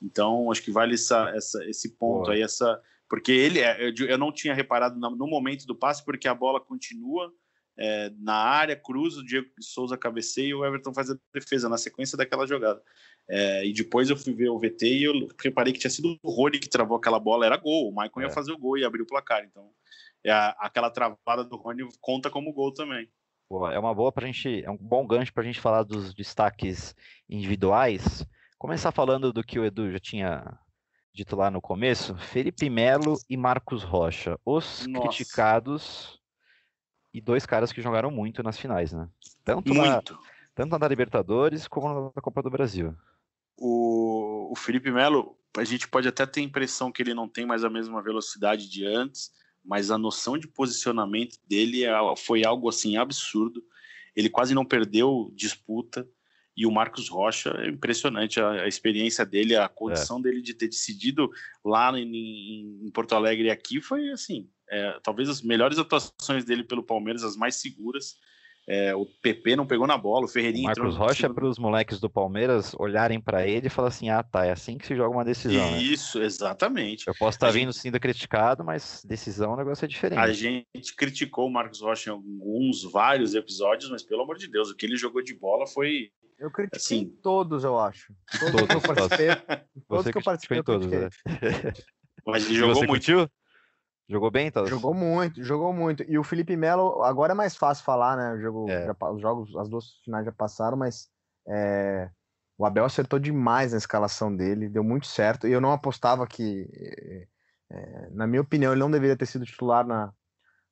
[0.00, 2.30] Então, acho que vale essa, essa, esse ponto Pô.
[2.30, 2.80] aí, essa.
[3.08, 6.60] Porque ele é, eu, eu não tinha reparado no momento do passe, porque a bola
[6.60, 7.32] continua
[7.78, 11.76] é, na área, cruza, o Diego Souza cabeceia e o Everton faz a defesa na
[11.76, 12.82] sequência daquela jogada.
[13.28, 16.30] É, e depois eu fui ver o VT e eu reparei que tinha sido o
[16.30, 17.88] Rony que travou aquela bola, era gol.
[17.88, 18.24] O Maicon é.
[18.24, 19.44] ia fazer o gol e abrir o placar.
[19.44, 19.70] Então,
[20.24, 23.08] é a, aquela travada do Rony conta como gol também.
[23.48, 26.12] Pô, é uma boa pra gente, é um bom gancho para a gente falar dos
[26.12, 26.94] destaques
[27.28, 28.26] individuais.
[28.58, 30.58] Começar falando do que o Edu já tinha
[31.14, 35.08] dito lá no começo, Felipe Melo e Marcos Rocha, os Nossa.
[35.08, 36.20] criticados
[37.14, 39.08] e dois caras que jogaram muito nas finais, né?
[39.42, 40.12] Tanto muito.
[40.12, 40.20] Na,
[40.54, 42.94] tanto na Libertadores como na Copa do Brasil.
[43.56, 47.46] O, o Felipe Melo, a gente pode até ter a impressão que ele não tem
[47.46, 49.30] mais a mesma velocidade de antes,
[49.66, 53.62] mas a noção de posicionamento dele é, foi algo assim absurdo.
[54.14, 56.08] Ele quase não perdeu disputa.
[56.56, 60.22] E o Marcos Rocha é impressionante a, a experiência dele, a condição é.
[60.22, 61.30] dele de ter decidido
[61.62, 66.64] lá em, em Porto Alegre e aqui foi assim é, talvez as melhores atuações dele
[66.64, 68.16] pelo Palmeiras, as mais seguras.
[68.68, 72.00] É, o PP não pegou na bola, o Ferreirinho o Marcos Rocha para os moleques
[72.00, 75.14] do Palmeiras olharem para ele e falar assim: ah, tá, é assim que se joga
[75.14, 75.70] uma decisão.
[75.70, 75.80] Né?
[75.80, 76.24] Isso, né?
[76.24, 77.06] exatamente.
[77.06, 77.80] Eu posso estar tá vindo gente...
[77.80, 80.18] sendo criticado, mas decisão o negócio é diferente.
[80.18, 84.68] A gente criticou o Marcos Rocha em alguns, vários episódios, mas pelo amor de Deus,
[84.68, 86.10] o que ele jogou de bola foi.
[86.36, 87.16] Eu critiquei assim...
[87.22, 88.12] todos, eu acho.
[88.40, 89.36] Todos, todos que eu participei.
[89.88, 91.08] todos Você que eu participei, em todos, né?
[92.26, 92.90] Mas ele jogou Você muito.
[92.90, 93.30] Curtiu?
[94.08, 94.66] Jogou bem, então?
[94.66, 96.04] Jogou muito, jogou muito.
[96.08, 98.34] E o Felipe Melo, agora é mais fácil falar, né?
[98.34, 98.86] O jogo, é.
[98.86, 101.08] já, os jogos, as duas finais já passaram, mas
[101.48, 102.08] é,
[102.56, 105.48] o Abel acertou demais na escalação dele, deu muito certo.
[105.48, 106.68] E eu não apostava que,
[107.70, 110.12] é, na minha opinião, ele não deveria ter sido titular na,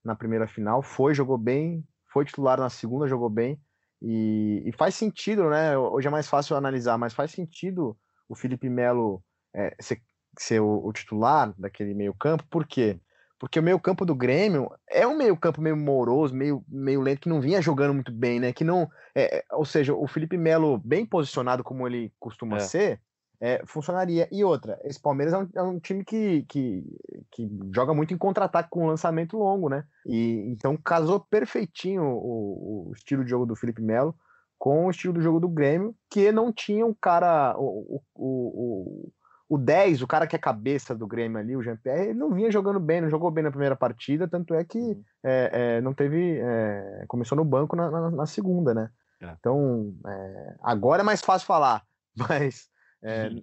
[0.04, 0.80] na primeira final.
[0.80, 3.60] Foi, jogou bem, foi titular na segunda, jogou bem.
[4.00, 5.76] E, e faz sentido, né?
[5.76, 7.96] Hoje é mais fácil analisar, mas faz sentido
[8.28, 9.22] o Felipe Melo
[9.54, 10.00] é, ser,
[10.38, 12.94] ser o, o, titular daquele meio-campo, por quê?
[12.94, 13.13] Porque
[13.58, 17.28] o meio campo do Grêmio é um meio campo meio moroso, meio, meio lento, que
[17.28, 18.52] não vinha jogando muito bem, né?
[18.52, 22.60] Que não, é, é ou seja, o Felipe Melo bem posicionado como ele costuma é.
[22.60, 23.00] ser,
[23.40, 24.28] é, funcionaria.
[24.32, 26.82] E outra, esse Palmeiras é um, é um time que, que,
[27.30, 29.84] que, joga muito em contra-ataque com lançamento longo, né?
[30.06, 34.14] E então casou perfeitinho o, o, estilo de jogo do Felipe Melo
[34.58, 39.12] com o estilo do jogo do Grêmio, que não tinha um cara, o, o, o
[39.50, 42.80] 10, o cara que é cabeça do Grêmio ali, o Jean-Pierre, ele não vinha jogando
[42.80, 45.04] bem, não jogou bem na primeira partida, tanto é que uhum.
[45.22, 46.38] é, é, não teve.
[46.40, 48.90] É, começou no banco na, na, na segunda, né?
[49.20, 49.34] É.
[49.38, 51.84] Então, é, agora é mais fácil falar,
[52.16, 52.68] mas
[53.02, 53.42] é, uhum.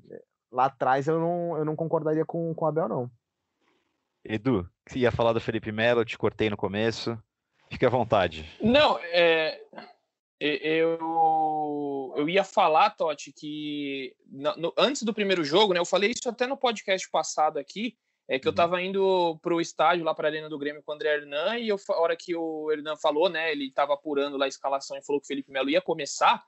[0.52, 3.12] lá atrás eu não, eu não concordaria com, com o Abel, não.
[4.24, 7.18] Edu, você ia falar do Felipe Melo, te cortei no começo.
[7.72, 8.46] Fique à vontade.
[8.62, 9.58] Não, é,
[10.44, 15.80] eu, eu ia falar, Totti, que no, antes do primeiro jogo, né?
[15.80, 17.96] Eu falei isso até no podcast passado aqui.
[18.28, 20.92] é que eu estava indo para o estádio lá para a Arena do Grêmio com
[20.92, 24.38] o André Hernan e eu, a hora que o Hernan falou, né, ele estava apurando
[24.38, 26.44] lá a escalação e falou que o Felipe Melo ia começar,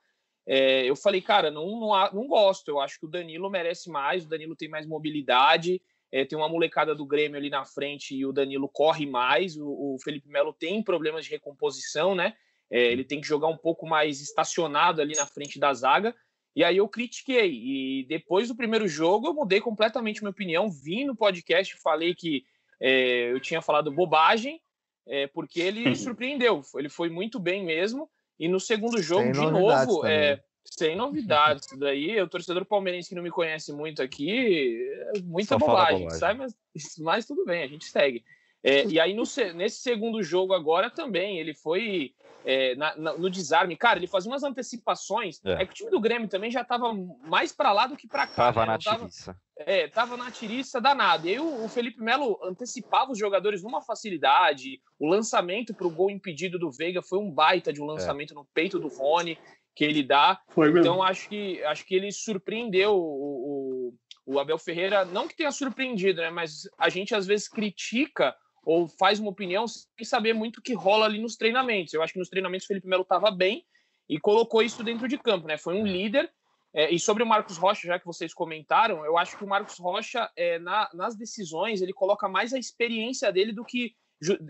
[0.46, 4.24] é, eu falei, cara, não, não, não gosto, eu acho que o Danilo merece mais,
[4.24, 5.80] o Danilo tem mais mobilidade,
[6.10, 9.66] é, tem uma molecada do Grêmio ali na frente e o Danilo corre mais, o,
[9.66, 12.34] o Felipe Melo tem problemas de recomposição, né,
[12.74, 16.12] é, ele tem que jogar um pouco mais estacionado ali na frente da zaga,
[16.56, 17.52] e aí eu critiquei.
[17.52, 20.68] E depois do primeiro jogo eu mudei completamente minha opinião.
[20.68, 22.44] Vim no podcast e falei que
[22.80, 24.60] é, eu tinha falado bobagem,
[25.06, 26.62] é, porque ele surpreendeu.
[26.74, 28.10] Ele foi muito bem mesmo.
[28.40, 31.68] E no segundo jogo, de novo, é, sem novidades.
[31.78, 34.84] Daí, o torcedor palmeirense que não me conhece muito aqui,
[35.14, 36.40] é muita bobagem, bobagem, sabe?
[36.40, 36.56] Mas,
[36.98, 38.24] mas tudo bem, a gente segue.
[38.64, 39.24] É, e aí, no,
[39.54, 43.76] nesse segundo jogo agora também, ele foi é, na, na, no desarme.
[43.76, 45.38] Cara, ele fazia umas antecipações.
[45.44, 48.06] É, é que o time do Grêmio também já estava mais para lá do que
[48.06, 48.34] para cá.
[48.34, 48.66] Tava né?
[48.72, 49.36] na tiriça.
[49.56, 51.26] É, tava na tiriça danada.
[51.28, 54.80] E aí o, o, Felipe Melo antecipava os jogadores numa facilidade.
[54.98, 58.46] O lançamento para o gol impedido do Veiga foi um baita de um lançamento no
[58.54, 59.38] peito do Rony
[59.74, 60.40] que ele dá.
[60.48, 60.80] Foi mesmo.
[60.80, 63.92] Então acho que, acho que ele surpreendeu o,
[64.26, 65.04] o, o Abel Ferreira.
[65.04, 66.30] Não que tenha surpreendido, né?
[66.30, 70.74] Mas a gente às vezes critica ou faz uma opinião sem saber muito o que
[70.74, 71.92] rola ali nos treinamentos.
[71.92, 73.64] Eu acho que nos treinamentos o Felipe Melo estava bem
[74.08, 75.56] e colocou isso dentro de campo, né?
[75.56, 76.30] Foi um líder.
[76.72, 79.78] É, e sobre o Marcos Rocha, já que vocês comentaram, eu acho que o Marcos
[79.78, 83.94] Rocha, é, na, nas decisões, ele coloca mais a experiência dele do que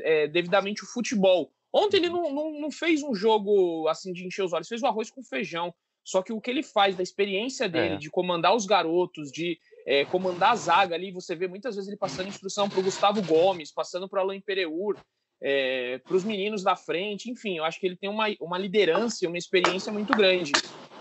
[0.00, 1.52] é, devidamente o futebol.
[1.72, 4.86] Ontem ele não, não, não, fez um jogo assim de encher os olhos, fez o
[4.86, 5.74] arroz com feijão.
[6.02, 7.98] Só que o que ele faz da experiência dele, é.
[7.98, 11.12] de comandar os garotos, de é, comandar a zaga ali.
[11.12, 14.40] Você vê muitas vezes ele passando instrução para o Gustavo Gomes, passando para o Alain
[14.40, 14.96] Pereur,
[15.42, 17.30] é, para os meninos da frente.
[17.30, 20.52] Enfim, eu acho que ele tem uma, uma liderança e uma experiência muito grande.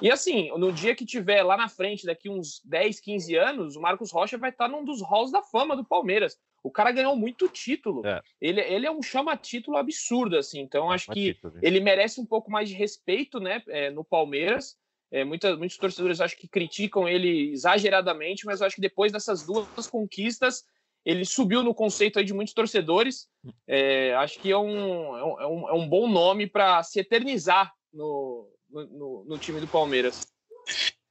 [0.02, 3.82] E assim, no dia que tiver lá na frente, daqui uns 10, 15 anos, o
[3.82, 6.38] Marcos Rocha vai estar num dos halls da fama do Palmeiras.
[6.62, 8.06] O cara ganhou muito título.
[8.06, 8.22] É.
[8.42, 10.60] Ele, ele é um chama-título absurdo, assim.
[10.60, 14.76] Então, acho que ele merece um pouco mais de respeito né, é, no Palmeiras.
[15.14, 19.46] É, muita, muitos torcedores acho que criticam ele exageradamente, mas eu acho que depois dessas
[19.46, 20.64] duas conquistas,
[21.06, 23.28] ele subiu no conceito aí de muitos torcedores.
[23.68, 28.50] É, acho que é um, é um, é um bom nome para se eternizar no,
[28.68, 30.26] no, no, time do Palmeiras.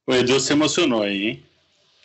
[0.05, 1.45] O Edu se emocionou aí, hein?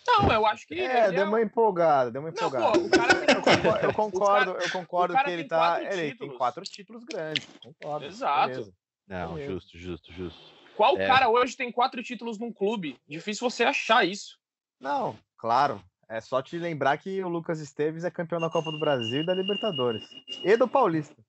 [0.06, 0.80] Não, eu acho que.
[0.80, 2.64] É, deu é uma empolgada, deu uma empolgada.
[2.64, 3.34] Não, pô, o cara tem...
[3.82, 5.82] eu concordo, eu concordo que ele tá.
[5.82, 7.44] Ele tem quatro títulos grandes.
[7.60, 8.06] Concordo.
[8.06, 8.50] Exato.
[8.50, 8.72] Beleza.
[9.08, 9.52] Não, Beleza.
[9.52, 10.57] justo, justo, justo.
[10.78, 11.08] Qual é.
[11.08, 12.96] cara hoje tem quatro títulos num clube?
[13.08, 14.38] Difícil você achar isso.
[14.80, 15.82] Não, claro.
[16.08, 19.26] É só te lembrar que o Lucas Esteves é campeão da Copa do Brasil e
[19.26, 20.08] da Libertadores.
[20.44, 21.20] E do Paulista.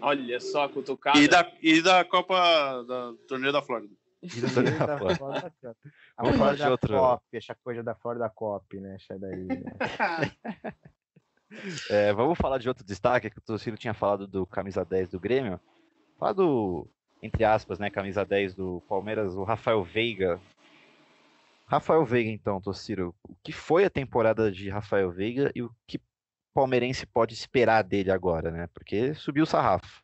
[0.00, 1.18] Olha só, cutucada.
[1.18, 3.92] E da, e da Copa da Torneio da Flórida.
[4.22, 5.52] E da Torneio da Flórida.
[6.16, 6.96] A Flórida outro...
[6.96, 8.94] Cop, essa coisa da Flórida Cop, né?
[8.94, 9.62] Essa daí, né?
[11.90, 15.18] é, vamos falar de outro destaque, que o Tocino tinha falado do camisa 10 do
[15.18, 15.60] Grêmio.
[16.20, 16.88] Fala do
[17.22, 20.40] entre aspas, né, camisa 10 do Palmeiras, o Rafael Veiga.
[21.66, 26.00] Rafael Veiga, então, Tociro, o que foi a temporada de Rafael Veiga e o que
[26.52, 28.68] palmeirense pode esperar dele agora, né?
[28.74, 30.02] Porque subiu o sarrafo.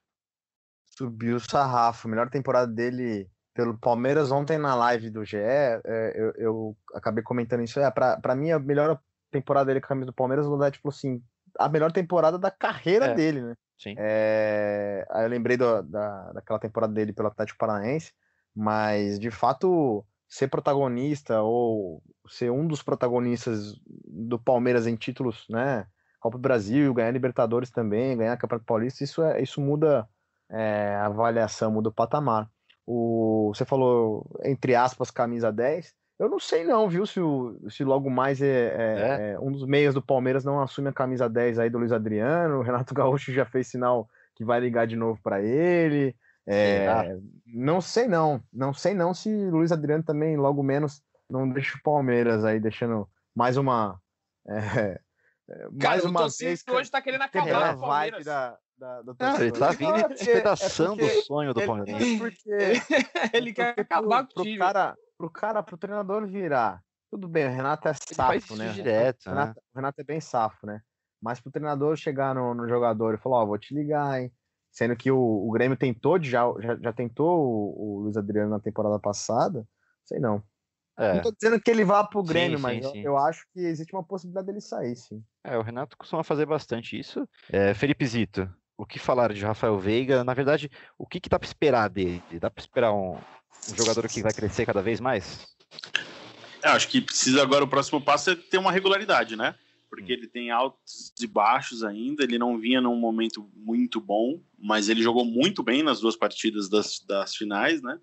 [0.86, 2.08] Subiu o sarrafo.
[2.08, 7.64] Melhor temporada dele pelo Palmeiras ontem na live do GE, é, eu, eu, acabei comentando
[7.64, 7.80] isso.
[7.80, 9.00] É, para mim, a melhor
[9.30, 11.20] temporada dele com a camisa do Palmeiras, o Lodete falou assim:
[11.58, 13.14] a melhor temporada da carreira é.
[13.14, 13.54] dele, né?
[13.78, 13.94] Sim.
[13.96, 18.12] É, aí eu lembrei do, da, daquela temporada dele pelo Atlético Paranaense,
[18.54, 23.74] mas de fato ser protagonista ou ser um dos protagonistas
[24.06, 25.86] do Palmeiras em títulos, né?
[26.20, 30.08] Copa do Brasil, ganhar Libertadores também, ganhar Campeonato Paulista, isso, é, isso muda
[30.50, 32.50] é, a avaliação, muda o patamar.
[32.84, 35.94] O, você falou, entre aspas, camisa 10.
[36.18, 39.64] Eu não sei não, viu, se, o, se logo mais é, é, é, um dos
[39.64, 43.32] meias do Palmeiras não assume a camisa 10 aí do Luiz Adriano, o Renato Gaúcho
[43.32, 46.16] já fez sinal que vai ligar de novo para ele.
[46.44, 51.46] É, não sei não, não sei não se o Luiz Adriano também logo menos não
[51.46, 54.00] deixa o Palmeiras aí deixando mais uma
[54.48, 54.98] é,
[55.48, 58.24] é mais Cara, uma vez que hoje tá querendo acabar com o Palmeiras.
[58.24, 62.18] Da, da, da não, ele tá vindo despedaçando é o sonho do Palmeiras.
[62.18, 62.48] Porque,
[63.32, 64.58] ele quer acabar com o time.
[64.58, 66.80] Cara, pro cara, pro treinador virar.
[67.10, 68.72] Tudo bem, o Renato é safo, né?
[68.72, 69.62] Direto, o, Renato, né?
[69.72, 70.80] o Renato é bem safo, né?
[71.20, 74.32] Mas pro treinador chegar no, no jogador e falar, ó, oh, vou te ligar, hein?
[74.70, 78.60] Sendo que o, o Grêmio tentou, já, já, já tentou o, o Luiz Adriano na
[78.60, 79.66] temporada passada,
[80.04, 80.42] sei não.
[80.96, 81.14] É.
[81.14, 83.02] Não tô dizendo que ele vá pro Grêmio, sim, mas sim, eu, sim.
[83.02, 85.24] eu, acho que existe uma possibilidade dele sair, sim.
[85.42, 87.26] É, o Renato costuma fazer bastante isso.
[87.50, 90.22] É, Felipe Zito, o que falar de Rafael Veiga?
[90.22, 92.22] Na verdade, o que, que dá para esperar dele?
[92.38, 93.16] Dá para esperar um,
[93.70, 95.46] um jogador que vai crescer cada vez mais?
[96.62, 99.54] Eu acho que precisa agora, o próximo passo é ter uma regularidade, né?
[99.88, 100.16] porque hum.
[100.16, 102.22] ele tem altos e baixos ainda.
[102.22, 106.68] Ele não vinha num momento muito bom, mas ele jogou muito bem nas duas partidas
[106.68, 107.98] das, das finais, né?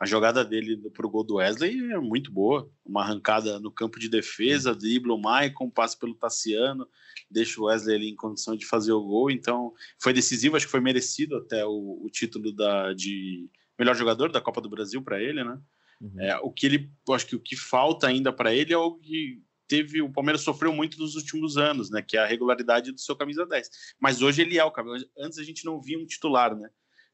[0.00, 2.70] A jogada dele pro gol do Wesley é muito boa.
[2.84, 6.88] Uma arrancada no campo de defesa, dribla o Maicon, passa pelo Tassiano,
[7.30, 9.30] deixa o Wesley ali em condição de fazer o gol.
[9.30, 14.30] Então, foi decisivo, acho que foi merecido até o, o título da, de melhor jogador
[14.30, 15.58] da Copa do Brasil para ele, né?
[16.00, 16.20] Uhum.
[16.20, 19.42] É, o que ele, acho que o que falta ainda para ele é o que
[19.68, 22.02] teve o Palmeiras sofreu muito nos últimos anos, né?
[22.02, 23.68] Que é a regularidade do seu camisa 10.
[23.98, 25.08] Mas hoje ele é o camisa.
[25.18, 26.68] Antes a gente não via um titular, né?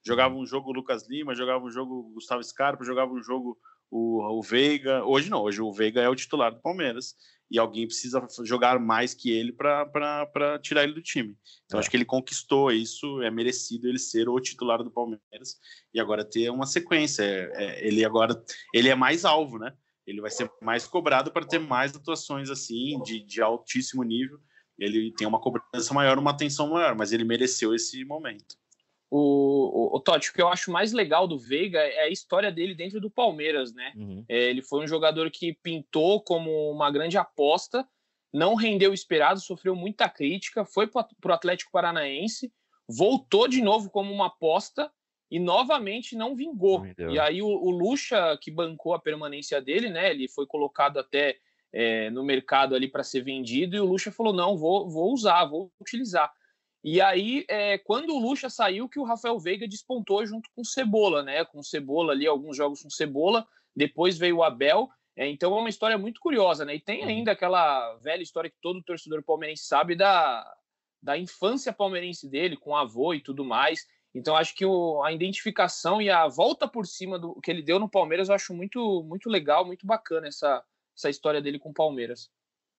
[0.04, 3.56] Jogava um jogo o Lucas Lima, jogava um jogo o Gustavo Scarpa, jogava um jogo
[3.92, 5.04] o, o Veiga.
[5.04, 7.14] Hoje não, hoje o Veiga é o titular do Palmeiras
[7.50, 11.36] e alguém precisa jogar mais que ele para tirar ele do time.
[11.66, 11.80] Então é.
[11.80, 15.58] acho que ele conquistou isso, é merecido ele ser o titular do Palmeiras
[15.92, 17.22] e agora ter uma sequência.
[17.22, 19.74] É, é, ele agora ele é mais alvo, né?
[20.06, 24.38] Ele vai ser mais cobrado para ter mais atuações assim de, de altíssimo nível.
[24.78, 28.56] Ele tem uma cobrança maior, uma atenção maior, mas ele mereceu esse momento.
[29.14, 32.50] O, o, o Totti, o que eu acho mais legal do Veiga é a história
[32.50, 33.92] dele dentro do Palmeiras, né?
[33.94, 34.24] Uhum.
[34.26, 37.86] É, ele foi um jogador que pintou como uma grande aposta,
[38.32, 42.50] não rendeu o esperado, sofreu muita crítica, foi para o Atlético Paranaense,
[42.88, 44.90] voltou de novo como uma aposta
[45.30, 46.86] e novamente não vingou.
[46.96, 50.10] E aí o, o Lucha, que bancou a permanência dele, né?
[50.10, 51.36] Ele foi colocado até
[51.70, 55.44] é, no mercado ali para ser vendido, e o Lucha falou: não, vou, vou usar,
[55.44, 56.32] vou utilizar.
[56.84, 60.66] E aí, é, quando o Lucha saiu, que o Rafael Veiga despontou junto com o
[60.66, 61.44] Cebola, né?
[61.44, 64.88] Com o Cebola ali, alguns jogos com Cebola, depois veio o Abel.
[65.16, 66.74] É, então é uma história muito curiosa, né?
[66.74, 67.08] E tem uhum.
[67.08, 70.44] ainda aquela velha história que todo torcedor palmeirense sabe da,
[71.00, 73.86] da infância palmeirense dele, com avô e tudo mais.
[74.14, 77.78] Então acho que o, a identificação e a volta por cima do que ele deu
[77.78, 80.62] no Palmeiras eu acho muito, muito legal, muito bacana essa,
[80.96, 82.28] essa história dele com o Palmeiras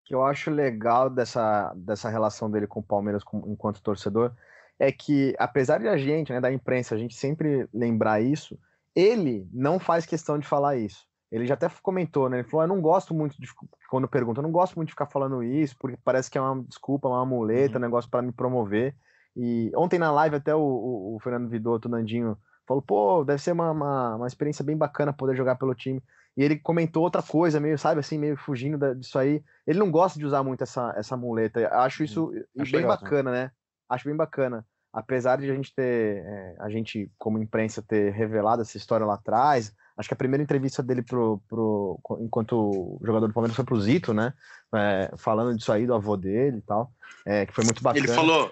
[0.05, 4.33] que eu acho legal dessa, dessa relação dele com o Palmeiras com, enquanto torcedor
[4.79, 8.57] é que, apesar de a gente, né, da imprensa, a gente sempre lembrar isso,
[8.95, 11.05] ele não faz questão de falar isso.
[11.31, 12.39] Ele já até comentou, né?
[12.39, 13.47] Ele falou: Eu não gosto muito de.
[13.89, 16.63] Quando pergunta, eu não gosto muito de ficar falando isso, porque parece que é uma
[16.63, 17.79] desculpa, uma muleta, uhum.
[17.79, 18.95] um negócio para me promover.
[19.35, 22.37] E ontem na live, até o, o, o Fernando Vidotto, o Nandinho,
[22.67, 26.03] falou: Pô, deve ser uma, uma, uma experiência bem bacana poder jogar pelo time
[26.35, 29.43] e ele comentou outra coisa, meio, sabe, assim, meio fugindo da, disso aí.
[29.67, 31.67] Ele não gosta de usar muito essa, essa muleta.
[31.69, 33.51] Acho isso Acho bem legal, bacana, né?
[33.87, 34.65] Acho bem bacana.
[34.91, 39.15] Apesar de a gente ter, é, a gente, como imprensa, ter revelado essa história lá
[39.15, 43.79] atrás, acho que a primeira entrevista dele pro, pro, enquanto jogador do Palmeiras foi pro
[43.79, 44.33] Zito, né?
[44.73, 46.91] É, falando disso aí, do avô dele e tal,
[47.25, 48.05] é, que foi muito bacana.
[48.05, 48.51] Ele falou,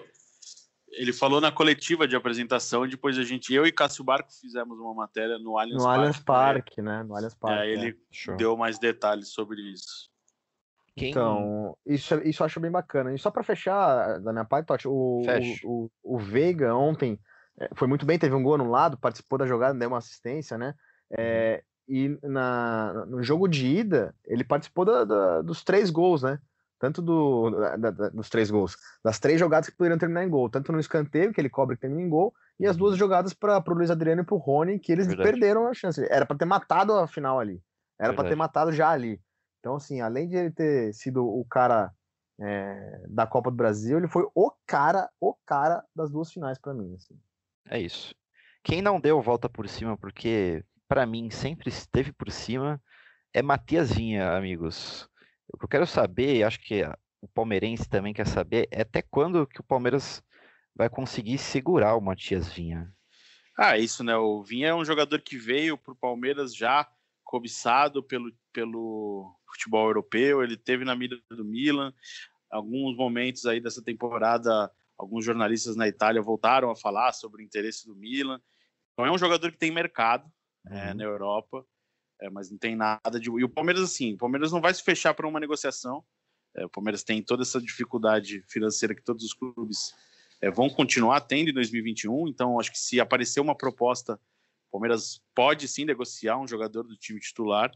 [0.92, 4.94] ele falou na coletiva de apresentação, depois a gente, eu e Cássio Barco fizemos uma
[4.94, 5.98] matéria no Allianz no Parque.
[5.98, 7.02] Allianz Parque, né?
[7.02, 7.58] No Allianz Parque.
[7.60, 7.72] Aí é.
[7.72, 8.36] ele é.
[8.36, 10.10] deu mais detalhes sobre isso.
[10.94, 11.10] Quem...
[11.10, 13.14] Então, isso, isso eu acho bem bacana.
[13.14, 15.22] E só para fechar, da minha parte, Totti, o,
[15.64, 17.18] o, o, o, Veiga ontem
[17.58, 20.58] é, foi muito bem, teve um gol no lado, participou da jogada, deu uma assistência,
[20.58, 20.74] né?
[21.10, 21.94] É, uhum.
[21.94, 26.38] e na, no jogo de ida, ele participou da, da, dos três gols, né?
[26.82, 30.50] Tanto do, da, da, dos três gols, das três jogadas que poderiam terminar em gol,
[30.50, 32.98] tanto no escanteio, que ele cobre que termina em gol, e as duas uhum.
[32.98, 35.30] jogadas para o Luiz Adriano e para o Rony, que eles Verdade.
[35.30, 36.04] perderam a chance.
[36.10, 37.62] Era para ter matado a final ali.
[38.00, 39.20] Era para ter matado já ali.
[39.60, 41.92] Então, assim, além de ele ter sido o cara
[42.40, 46.74] é, da Copa do Brasil, ele foi o cara, o cara das duas finais para
[46.74, 46.92] mim.
[46.96, 47.16] Assim.
[47.68, 48.12] É isso.
[48.64, 52.82] Quem não deu volta por cima, porque para mim sempre esteve por cima,
[53.32, 55.08] é Matias Vinha, amigos.
[55.52, 56.82] O que eu quero saber, acho que
[57.20, 60.22] o palmeirense também quer saber, é até quando que o Palmeiras
[60.74, 62.92] vai conseguir segurar o Matias Vinha?
[63.56, 64.16] Ah, isso, né?
[64.16, 66.88] O Vinha é um jogador que veio para o Palmeiras já
[67.22, 71.92] cobiçado pelo, pelo futebol europeu, ele teve na mira do Milan,
[72.50, 77.86] alguns momentos aí dessa temporada, alguns jornalistas na Itália voltaram a falar sobre o interesse
[77.86, 78.40] do Milan.
[78.92, 80.30] Então é um jogador que tem mercado
[80.66, 80.78] é, uhum.
[80.78, 81.64] é, na Europa.
[82.22, 83.28] É, mas não tem nada de.
[83.28, 86.04] E o Palmeiras, assim, o Palmeiras não vai se fechar para uma negociação.
[86.54, 89.92] É, o Palmeiras tem toda essa dificuldade financeira que todos os clubes
[90.40, 92.28] é, vão continuar tendo em 2021.
[92.28, 94.14] Então, acho que se aparecer uma proposta,
[94.68, 97.72] o Palmeiras pode sim negociar um jogador do time titular.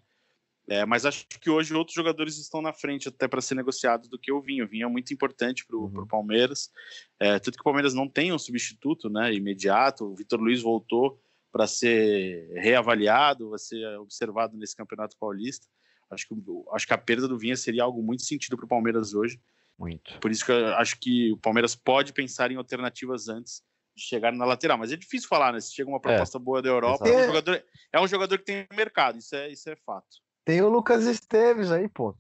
[0.68, 4.18] É, mas acho que hoje outros jogadores estão na frente até para ser negociados do
[4.18, 4.64] que o Vinho.
[4.64, 6.07] O Vinho é muito importante para o uhum.
[6.07, 6.70] Palmeiras.
[7.18, 10.05] É, tanto que o Palmeiras não tem um substituto né, imediato.
[10.05, 11.20] O Vitor Luiz voltou
[11.57, 15.66] para ser reavaliado, vai ser observado nesse Campeonato Paulista.
[16.11, 16.34] Acho que,
[16.72, 19.40] acho que a perda do Vinha seria algo muito sentido para o Palmeiras hoje.
[19.78, 20.20] Muito.
[20.20, 23.62] Por isso que eu acho que o Palmeiras pode pensar em alternativas antes
[23.96, 24.76] de chegar na lateral.
[24.76, 25.59] Mas é difícil falar, né?
[25.59, 26.00] Se chega uma é.
[26.00, 29.34] proposta é, boa da Europa, é um, jogador, é um jogador que tem mercado, isso
[29.34, 30.18] é, isso é fato.
[30.44, 32.14] Tem o Lucas Esteves aí, pô,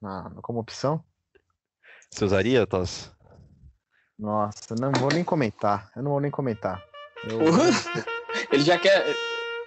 [0.00, 1.04] na, como opção.
[2.10, 3.12] Você usaria, Toss?
[4.18, 5.92] Nossa, não vou nem comentar.
[5.94, 6.82] Eu não vou nem comentar.
[7.24, 8.17] Eu...
[8.50, 9.04] ele já quer.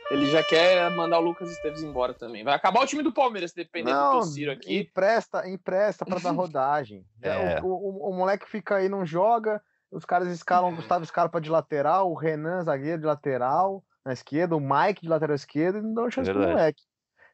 [0.10, 2.44] Ele já quer mandar o Lucas Esteves embora também.
[2.44, 4.80] Vai acabar o time do Palmeiras, dependendo não, do Ciro aqui.
[4.80, 7.06] Empresta, empresta para dar rodagem.
[7.24, 7.62] é.
[7.62, 9.62] o, o, o, moleque fica aí, não joga.
[9.90, 14.56] Os caras escalam o Gustavo Scarpa de lateral, o Renan, zagueiro de lateral na esquerda,
[14.56, 16.84] o Mike de lateral esquerdo, e não dão chance é pro moleque.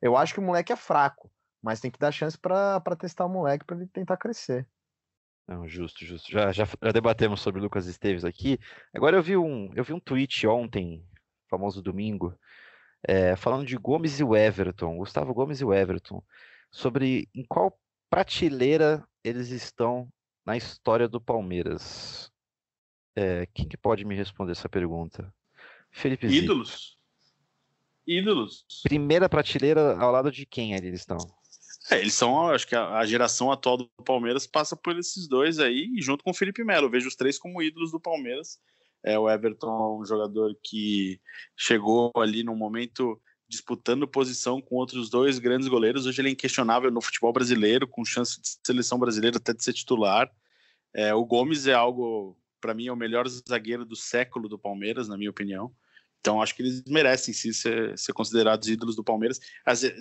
[0.02, 1.32] Eu acho que o moleque é fraco,
[1.62, 4.68] mas tem que dar chance para testar o moleque para ele tentar crescer.
[5.48, 6.30] Não, justo, justo.
[6.30, 8.60] Já, já, já debatemos sobre o Lucas Esteves aqui.
[8.93, 11.02] Agora eu vi um, eu vi um tweet ontem,
[11.50, 12.38] famoso domingo,
[13.04, 16.24] é, falando de Gomes e o Everton, Gustavo Gomes e o Everton,
[16.72, 17.78] sobre em qual
[18.10, 20.08] prateleira eles estão
[20.45, 22.32] na história do Palmeiras.
[23.16, 25.34] É, quem que pode me responder essa pergunta?
[25.91, 26.98] Felipe Ídolos.
[28.06, 28.66] Ídolos.
[28.84, 31.18] Primeira prateleira ao lado de quem eles estão?
[31.89, 35.60] É, eles são, acho que a, a, geração atual do Palmeiras passa por esses dois
[35.60, 36.88] aí, junto com o Felipe Melo.
[36.88, 38.60] Eu vejo os três como ídolos do Palmeiras.
[39.08, 41.18] É, o Everton, um jogador que
[41.55, 46.05] chegou ali no momento disputando posição com outros dois grandes goleiros.
[46.05, 49.72] Hoje ele é inquestionável no futebol brasileiro, com chance de seleção brasileira até de ser
[49.72, 50.30] titular.
[50.93, 55.08] É, o Gomes é algo, para mim, é o melhor zagueiro do século do Palmeiras,
[55.08, 55.74] na minha opinião.
[56.20, 59.39] Então acho que eles merecem sim ser, ser considerados ídolos do Palmeiras.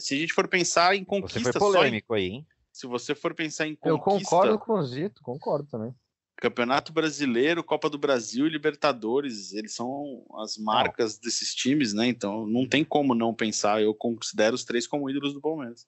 [0.01, 2.47] Se a gente for pensar em conquista, você foi polêmico em, aí, hein?
[2.73, 5.95] Se você for pensar em conquista, eu concordo com o Zito, concordo também.
[6.37, 12.07] Campeonato Brasileiro, Copa do Brasil e Libertadores, eles são as marcas desses times, né?
[12.07, 13.83] Então não tem como não pensar.
[13.83, 15.87] Eu considero os três como ídolos do Palmeiras.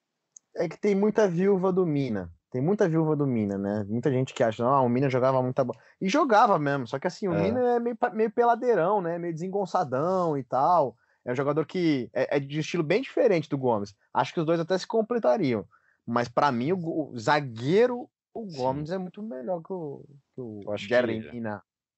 [0.56, 2.32] É que tem muita viúva do Mina.
[2.50, 3.84] Tem muita viúva do Mina, né?
[3.86, 5.78] Muita gente que acha, ah, o Mina jogava muita bola.
[6.00, 7.42] E jogava mesmo, só que assim, o é.
[7.42, 9.18] Mina é meio, meio peladeirão, né?
[9.18, 10.96] Meio desengonçadão e tal.
[11.24, 13.94] É um jogador que é, é, de estilo bem diferente do Gomes.
[14.14, 15.66] Acho que os dois até se completariam.
[16.06, 18.08] Mas para mim, o, o, zagueiro,
[18.38, 18.94] o Gomes Sim.
[18.94, 20.94] é muito melhor que o, que o acho Que,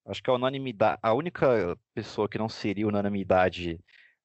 [0.07, 3.79] acho que a unanimidade, a única pessoa que não seria unanimidade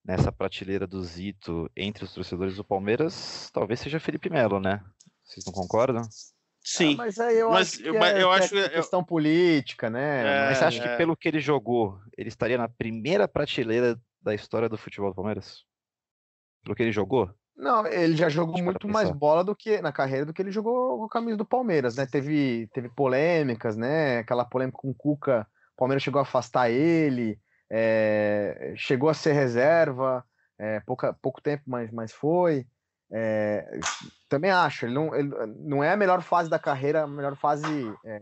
[0.03, 4.81] nessa prateleira do Zito entre os torcedores do Palmeiras, talvez seja Felipe Melo, né?
[5.23, 6.03] Vocês não concordam?
[6.63, 6.93] Sim.
[6.93, 9.05] Ah, mas aí eu mas, acho que eu, é, eu acho é questão eu...
[9.05, 10.21] política, né?
[10.21, 10.87] É, mas você acha é...
[10.87, 15.15] que pelo que ele jogou, ele estaria na primeira prateleira da história do futebol do
[15.15, 15.63] Palmeiras?
[16.63, 17.29] Pelo que ele jogou?
[17.55, 20.97] Não, ele já jogou muito mais bola do que na carreira do que ele jogou
[20.97, 22.05] com a camisa do Palmeiras, né?
[22.05, 24.19] Teve, teve polêmicas, né?
[24.19, 27.39] Aquela polêmica com o Cuca, o Palmeiras chegou a afastar ele,
[27.69, 30.23] é, chegou a ser reserva,
[30.59, 32.67] é, pouca, pouco tempo, mas, mas foi.
[33.11, 33.79] É,
[34.27, 35.29] também acho, ele não, ele
[35.59, 37.65] não é a melhor fase da carreira, a melhor fase,
[38.03, 38.21] é,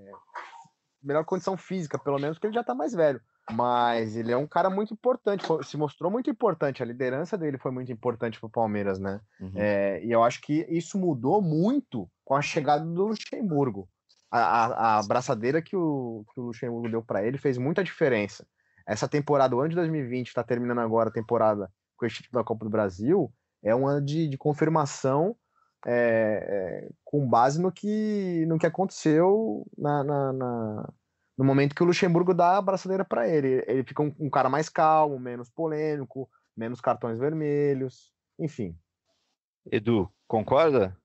[1.02, 3.20] melhor condição física, pelo menos, porque ele já está mais velho.
[3.52, 7.72] Mas ele é um cara muito importante, se mostrou muito importante, a liderança dele foi
[7.72, 9.20] muito importante para o Palmeiras, né?
[9.40, 9.52] Uhum.
[9.56, 13.88] É, e eu acho que isso mudou muito com a chegada do Luxemburgo.
[14.32, 18.48] A, a, a abraçadeira que o, que o Luxemburgo deu para ele fez muita diferença.
[18.88, 22.44] Essa temporada, o ano de 2020, está terminando agora a temporada com o título da
[22.44, 23.32] Copa do Brasil,
[23.62, 25.36] é uma de, de confirmação
[25.86, 25.92] é,
[26.86, 30.94] é, com base no que, no que aconteceu na, na, na,
[31.38, 33.64] no momento que o Luxemburgo dá a braçadeira para ele.
[33.68, 38.78] Ele fica um, um, cara mais calmo, menos polêmico, menos cartões vermelhos, enfim.
[39.72, 40.96] Edu, concorda?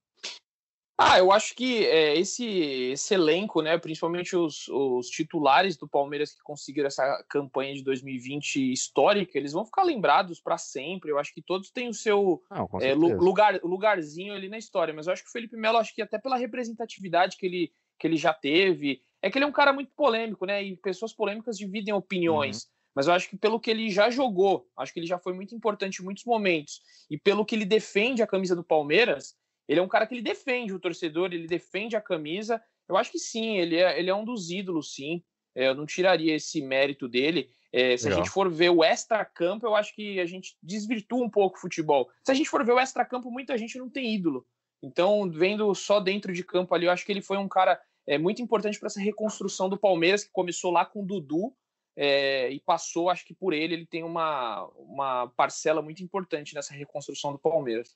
[1.00, 2.44] Ah, eu acho que é, esse,
[2.90, 8.72] esse elenco, né, principalmente os, os titulares do Palmeiras que conseguiram essa campanha de 2020
[8.72, 11.12] histórica, eles vão ficar lembrados para sempre.
[11.12, 14.92] Eu acho que todos têm o seu Não, é, lugar, lugarzinho ali na história.
[14.92, 18.04] Mas eu acho que o Felipe Melo, acho que até pela representatividade que ele, que
[18.04, 20.62] ele já teve, é que ele é um cara muito polêmico, né?
[20.62, 22.64] E pessoas polêmicas dividem opiniões.
[22.64, 22.70] Uhum.
[22.94, 25.54] Mas eu acho que pelo que ele já jogou, acho que ele já foi muito
[25.54, 26.80] importante em muitos momentos.
[27.10, 29.36] E pelo que ele defende a camisa do Palmeiras,
[29.68, 32.60] ele é um cara que ele defende o torcedor, ele defende a camisa.
[32.88, 35.22] Eu acho que sim, ele é, ele é um dos ídolos, sim.
[35.54, 37.50] É, eu não tiraria esse mérito dele.
[37.72, 38.20] É, se Legal.
[38.20, 41.60] a gente for ver o extra-campo, eu acho que a gente desvirtua um pouco o
[41.60, 42.08] futebol.
[42.24, 44.46] Se a gente for ver o extra-campo, muita gente não tem ídolo.
[44.82, 48.16] Então, vendo só dentro de campo ali, eu acho que ele foi um cara é,
[48.16, 51.54] muito importante para essa reconstrução do Palmeiras, que começou lá com o Dudu
[51.94, 56.72] é, e passou, acho que por ele, ele tem uma, uma parcela muito importante nessa
[56.72, 57.94] reconstrução do Palmeiras.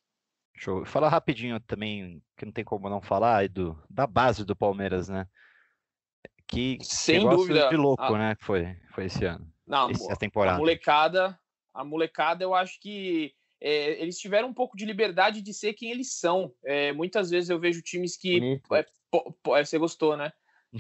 [0.55, 0.85] Show.
[0.85, 5.27] Fala rapidinho também, que não tem como não falar, Edu, da base do Palmeiras, né?
[6.47, 8.19] Que sem dúvida de louco, a...
[8.19, 8.35] né?
[8.35, 9.51] Que foi, foi esse ano.
[9.67, 10.57] Não, essa temporada.
[10.57, 11.41] A molecada,
[11.73, 15.91] a molecada, eu acho que é, eles tiveram um pouco de liberdade de ser quem
[15.91, 16.53] eles são.
[16.67, 18.61] É, muitas vezes eu vejo times que
[19.45, 20.33] você gostou, né?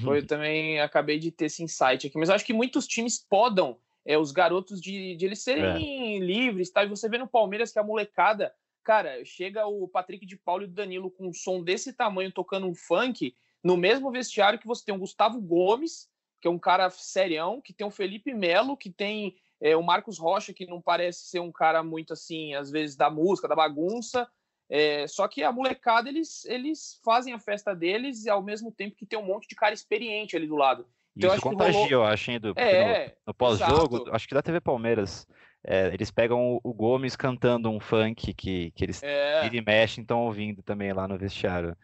[0.02, 3.78] Foi, eu também acabei de ter esse insight aqui, mas acho que muitos times podam
[4.06, 6.18] é, os garotos de, de eles serem é.
[6.18, 6.82] livres, tá?
[6.82, 10.66] E você vê no Palmeiras que a molecada Cara, chega o Patrick de Paulo e
[10.66, 14.84] o Danilo com um som desse tamanho tocando um funk, no mesmo vestiário que você
[14.84, 16.08] tem o Gustavo Gomes,
[16.40, 20.18] que é um cara serião, que tem o Felipe Melo, que tem é, o Marcos
[20.18, 24.28] Rocha, que não parece ser um cara muito assim, às vezes, da música, da bagunça.
[24.74, 28.96] É, só que a molecada, eles, eles fazem a festa deles e ao mesmo tempo
[28.96, 30.86] que tem um monte de cara experiente ali do lado.
[31.14, 31.90] Então, Isso contagia, rolou...
[31.90, 35.28] eu acho, hein, do, é, no, no pós-jogo, acho que da TV Palmeiras,
[35.62, 39.46] é, eles pegam o, o, Gomes cantando um funk que, que eles é.
[39.46, 41.76] e mexem, estão ouvindo também lá no vestiário.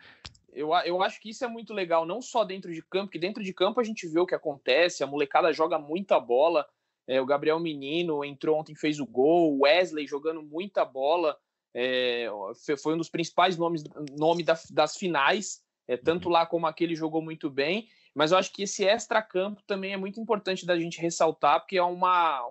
[0.51, 3.45] Eu, eu acho que isso é muito legal, não só dentro de campo, que dentro
[3.45, 6.67] de campo a gente vê o que acontece, a molecada joga muita bola,
[7.07, 11.37] é, o Gabriel Menino entrou ontem, fez o gol, o Wesley jogando muita bola,
[11.81, 13.85] é, foi um dos principais nomes
[14.19, 16.33] nome da, das finais, é, tanto uhum.
[16.33, 17.89] lá como aquele jogou muito bem.
[18.13, 21.83] Mas eu acho que esse extra-campo também é muito importante da gente ressaltar, porque é
[21.83, 22.45] uma,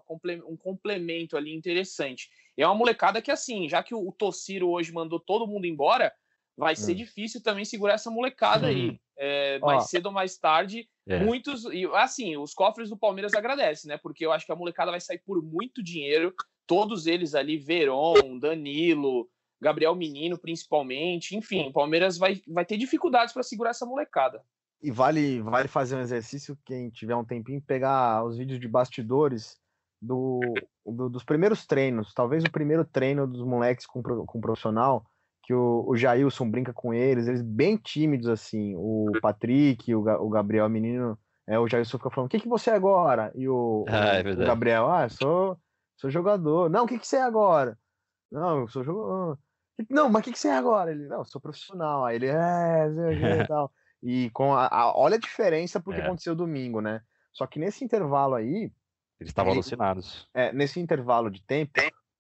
[0.48, 2.30] um complemento ali interessante.
[2.58, 5.66] E é uma molecada que, assim, já que o, o Tossiro hoje mandou todo mundo
[5.66, 6.14] embora,
[6.56, 6.96] vai ser hum.
[6.96, 8.98] difícil também segurar essa molecada aí.
[9.20, 11.20] É, mais cedo ou mais tarde, é.
[11.20, 11.66] muitos.
[11.66, 13.98] E assim, os cofres do Palmeiras agradecem, né?
[13.98, 16.34] Porque eu acho que a molecada vai sair por muito dinheiro.
[16.68, 19.28] Todos eles ali, Veron, Danilo,
[19.60, 21.36] Gabriel Menino, principalmente.
[21.36, 24.42] Enfim, o Palmeiras vai, vai ter dificuldades para segurar essa molecada.
[24.82, 29.58] E vale, vale fazer um exercício, quem tiver um tempinho, pegar os vídeos de bastidores
[30.00, 30.40] do,
[30.86, 35.04] do dos primeiros treinos, talvez o primeiro treino dos moleques com, com profissional,
[35.42, 40.30] que o, o Jailson brinca com eles, eles bem tímidos assim, o Patrick, o, o
[40.30, 43.32] Gabriel, menino, é, o Jailson fica falando, o que, que você é agora?
[43.34, 45.58] E o, ah, é o Gabriel, ah, sou,
[45.98, 46.70] sou jogador.
[46.70, 47.78] Não, o que, que você é agora?
[48.32, 49.38] Não, eu sou jogador.
[49.90, 50.92] Não, mas o que, que você é agora?
[50.92, 52.06] Ele, não, sou profissional.
[52.06, 53.72] Aí ele, é, sei o tal.
[54.02, 56.04] E com a, a, olha a diferença porque é.
[56.04, 57.02] aconteceu domingo, né?
[57.34, 58.72] Só que nesse intervalo aí.
[59.20, 60.28] Eles estavam alucinados.
[60.34, 61.72] É, nesse intervalo de tempo,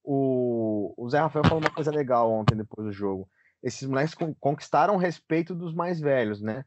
[0.04, 3.30] o, o Zé Rafael falou uma coisa legal ontem depois do jogo.
[3.62, 6.66] Esses moleques conquistaram o respeito dos mais velhos, né?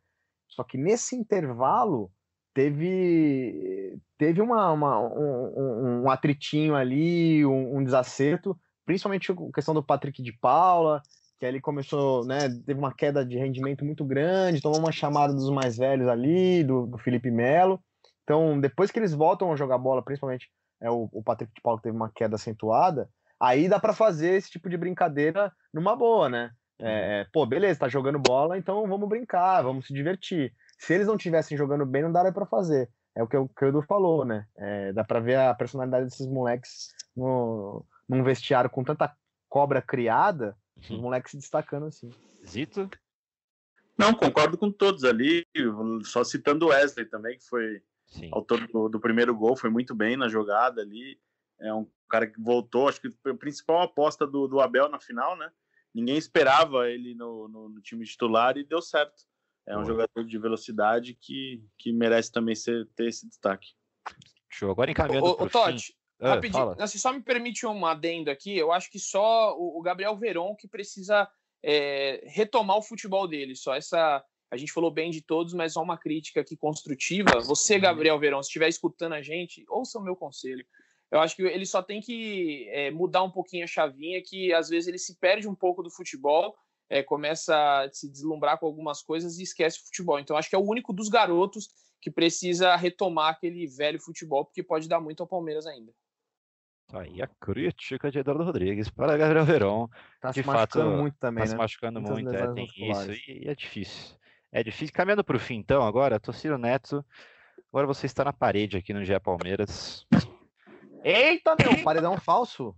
[0.49, 2.13] Só que nesse intervalo
[2.55, 9.83] teve teve uma, uma um, um, atritinho ali, um, um desacerto, principalmente a questão do
[9.83, 11.03] Patrick de Paula,
[11.39, 15.49] que ele começou, né, teve uma queda de rendimento muito grande, tomou uma chamada dos
[15.51, 17.83] mais velhos ali, do, do Felipe Melo.
[18.25, 20.51] Então, depois que eles voltam a jogar bola, principalmente
[20.83, 23.09] é, o, o Patrick de Paulo que teve uma queda acentuada,
[23.41, 26.51] aí dá para fazer esse tipo de brincadeira numa boa, né?
[26.79, 30.53] É, é, pô, beleza, tá jogando bola, então vamos brincar, vamos se divertir.
[30.81, 32.91] Se eles não estivessem jogando bem, não daria para fazer.
[33.15, 34.47] É o que o, que o Edu falou, né?
[34.57, 39.15] É, dá para ver a personalidade desses moleques no, num vestiário com tanta
[39.47, 42.09] cobra criada, os moleques se destacando assim.
[42.47, 42.89] Zito?
[43.99, 45.45] Não, concordo com todos ali.
[46.05, 48.31] Só citando o Wesley também, que foi Sim.
[48.33, 51.21] autor do, do, primeiro gol, foi muito bem na jogada ali.
[51.61, 55.37] É um cara que voltou, acho que a principal aposta do, do Abel na final,
[55.37, 55.53] né?
[55.95, 59.29] Ninguém esperava ele no, no, no time titular e deu certo.
[59.67, 63.69] É um jogador de velocidade que, que merece também ser, ter esse destaque.
[64.49, 64.71] Show.
[64.71, 68.71] Agora encaminhando o, o Totti, ah, Rapidinho, se só me permite um adendo aqui, eu
[68.73, 71.27] acho que só o, Gabriel Veron que precisa
[71.63, 73.57] é, retomar o futebol dele.
[73.57, 74.23] Só essa.
[74.51, 77.41] A gente falou bem de todos, mas só uma crítica aqui construtiva.
[77.41, 77.81] Você, uhum.
[77.81, 80.67] Gabriel Verón, se estiver escutando a gente, ouça o meu conselho.
[81.11, 84.69] Eu acho que ele só tem que é, mudar um pouquinho a chavinha, que às
[84.69, 86.57] vezes ele se perde um pouco do futebol,
[86.91, 90.19] é, começa a se deslumbrar com algumas coisas e esquece o futebol.
[90.19, 91.69] Então, acho que é o único dos garotos
[92.01, 95.93] que precisa retomar aquele velho futebol, porque pode dar muito ao Palmeiras ainda.
[96.93, 99.87] Aí a crítica de Eduardo Rodrigues para Gabriel Verón.
[100.21, 101.51] Tá de se machucando muito também, tá né?
[101.53, 103.13] se machucando Muitas muito, é, tem isso.
[103.13, 104.17] E, e, é difícil.
[104.51, 104.93] É difícil.
[104.93, 107.05] Caminhando para o fim, então, agora, Tociro Neto.
[107.73, 110.05] Agora você está na parede aqui no GE Palmeiras.
[111.05, 112.75] Eita, meu, paredão falso.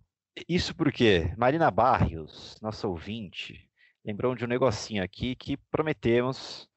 [0.46, 3.66] Isso porque Marina Barrios, nossa ouvinte,
[4.04, 6.68] lembrou de um negocinho aqui que prometemos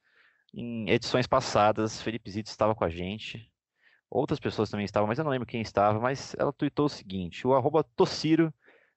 [0.53, 2.01] em edições passadas.
[2.01, 3.51] Felipe Zito estava com a gente.
[4.09, 7.45] Outras pessoas também estavam, mas eu não lembro quem estava, mas ela tweetou o seguinte:
[7.45, 8.53] o arroba Tociro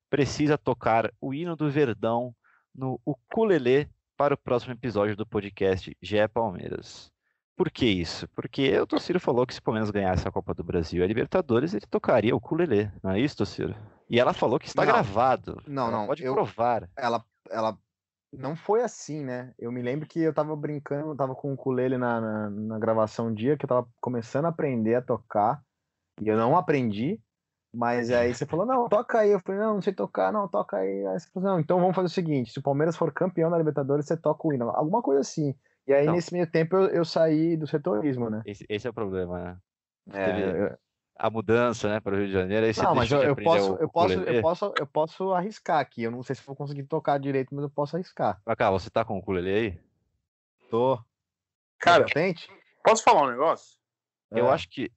[0.09, 2.35] precisa tocar o hino do Verdão
[2.75, 7.11] no ukulele para o próximo episódio do podcast GE Palmeiras.
[7.57, 8.29] Por que isso?
[8.29, 11.07] Porque o Tociro falou que se o Palmeiras ganhasse a Copa do Brasil e a
[11.07, 13.75] Libertadores, ele tocaria o ukulele, não é isso, Tociro?
[14.09, 15.61] E ela falou que está não, gravado.
[15.67, 16.07] Não, não.
[16.07, 16.89] Pode eu, provar.
[16.97, 17.77] Ela, ela
[18.33, 19.55] não foi assim, né?
[19.59, 23.29] Eu me lembro que eu tava brincando, tava com o ukulele na, na, na, gravação
[23.29, 25.63] um dia, que eu tava começando a aprender a tocar,
[26.21, 27.21] e eu não aprendi,
[27.73, 29.31] mas aí você falou, não, toca aí.
[29.31, 31.07] Eu falei, não, não sei tocar, não, toca aí.
[31.07, 33.59] Aí você falou, não, então vamos fazer o seguinte, se o Palmeiras for campeão da
[33.59, 35.55] Libertadores, você toca o hino, alguma coisa assim.
[35.87, 36.15] E aí, não.
[36.15, 38.43] nesse meio tempo, eu, eu saí do setorismo, né?
[38.45, 39.59] Esse, esse é o problema, né?
[40.13, 40.79] É, eu,
[41.19, 42.65] a mudança, né, para o Rio de Janeiro.
[42.65, 46.03] Aí não, mas eu, eu posso, eu posso, eu posso, eu posso arriscar aqui.
[46.05, 48.41] Eu não sei se vou conseguir tocar direito, mas eu posso arriscar.
[48.57, 49.81] Cá, você tá com o ukulele aí?
[50.71, 50.99] Tô.
[51.81, 52.49] Cara, Tente.
[52.85, 53.79] posso falar um negócio?
[54.31, 54.51] Eu É.
[54.53, 54.93] acho que.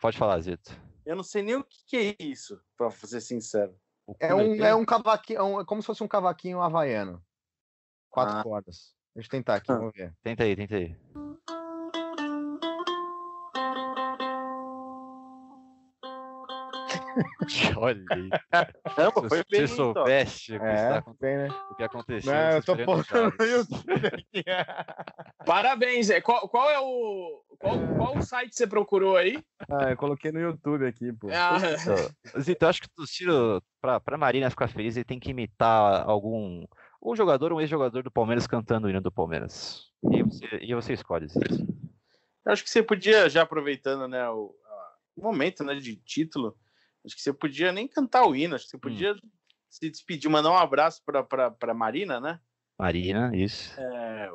[0.00, 0.70] Pode falar, Zito.
[1.04, 3.74] Eu não sei nem o que, que é isso, pra ser sincero.
[4.18, 7.22] É um, é um cavaquinho, é um- é como se fosse um cavaquinho havaiano.
[8.08, 8.42] Quatro Ah.
[8.42, 8.94] cordas.
[9.14, 9.76] Deixa eu tentar aqui, Ah.
[9.76, 10.14] vamos ver.
[10.22, 10.96] Tenta aí, tenta aí.
[17.76, 18.28] Olha aí.
[19.28, 19.76] Foi Se você Totti?
[19.76, 21.48] soubesse o que, está É, acon- bem, né?
[21.70, 22.32] o que aconteceu.
[22.32, 24.44] Não, eu tô postando no YouTube aqui.
[25.44, 26.20] Parabéns, é.
[26.20, 27.42] Qual, qual é o.
[27.58, 29.42] Qual, qual site você procurou aí?
[29.70, 31.28] Ah, eu coloquei no YouTube aqui, pô.
[31.32, 31.58] Ah,
[32.40, 36.08] Zito, eu acho que o Ciro, pra, pra Marina ficar feliz, ele tem que imitar
[36.08, 36.64] algum.
[37.02, 39.84] Um jogador, um ex-jogador do Palmeiras cantando o hino do Palmeiras.
[40.12, 41.66] E você, e você escolhe, Zito.
[42.44, 44.54] Eu acho que você podia, já aproveitando né, o,
[45.16, 46.56] o momento né, de título,
[47.04, 49.14] acho que você podia nem cantar o hino, acho que você podia
[49.68, 52.40] se despedir, mandar um abraço para Marina, né?
[52.78, 53.78] Marina, isso.
[53.80, 54.30] É,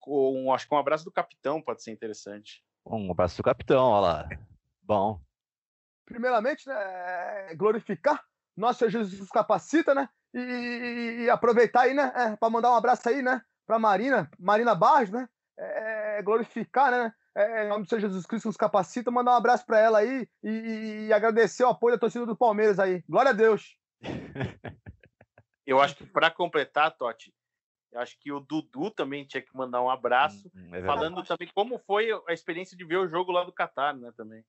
[0.00, 2.64] com, acho que um abraço do capitão pode ser interessante.
[2.84, 4.28] Um abraço do capitão, olha lá.
[4.82, 5.20] Bom.
[6.04, 8.22] Primeiramente, né, é glorificar
[8.56, 10.08] nosso Senhor Jesus capacita, né?
[10.32, 12.12] E, e- aproveitar aí, né?
[12.14, 13.42] É, para mandar um abraço aí, né?
[13.66, 15.28] Pra Marina, Marina Barros, né?
[15.56, 17.12] É, glorificar, né?
[17.36, 20.28] É, em nome do Senhor Jesus Cristo nos capacita, mandar um abraço pra ela aí
[20.42, 23.02] e, e- e agradecer o apoio da torcida do Palmeiras aí.
[23.08, 23.76] Glória a Deus.
[25.66, 27.34] Eu acho que para completar, Totti,
[27.90, 31.48] eu acho que o Dudu também tinha que mandar um abraço, Hum, é falando também
[31.54, 34.12] como foi a experiência de ver o jogo lá do Catar, né?
[34.14, 34.44] Também.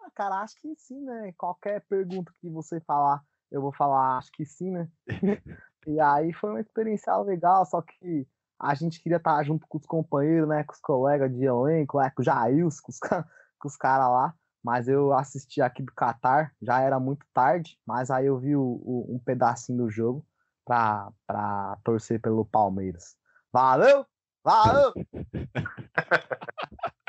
[0.00, 1.34] Ah, cara, acho que sim, né?
[1.36, 3.20] Qualquer pergunta que você falar,
[3.50, 4.88] eu vou falar, acho que sim, né?
[5.86, 8.26] e aí foi uma experiência legal, só que
[8.60, 10.64] a gente queria estar junto com os companheiros, né?
[10.64, 14.34] Com os colegas de elenco, né, com o Jails, com os, com os caras lá.
[14.62, 18.62] Mas eu assisti aqui do Qatar, já era muito tarde, mas aí eu vi o-
[18.62, 20.24] o- um pedacinho do jogo
[20.64, 23.14] pra, pra torcer pelo Palmeiras.
[23.52, 24.06] Valeu!
[24.42, 24.92] Valeu!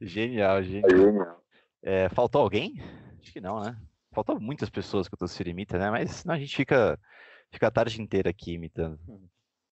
[0.00, 1.42] Genial, genial.
[1.82, 2.74] É, faltou alguém?
[3.20, 3.76] Acho que não, né?
[4.12, 5.90] Faltou muitas pessoas que o torcedor imita, né?
[5.90, 6.98] Mas senão a gente fica,
[7.52, 8.98] fica a tarde inteira aqui imitando.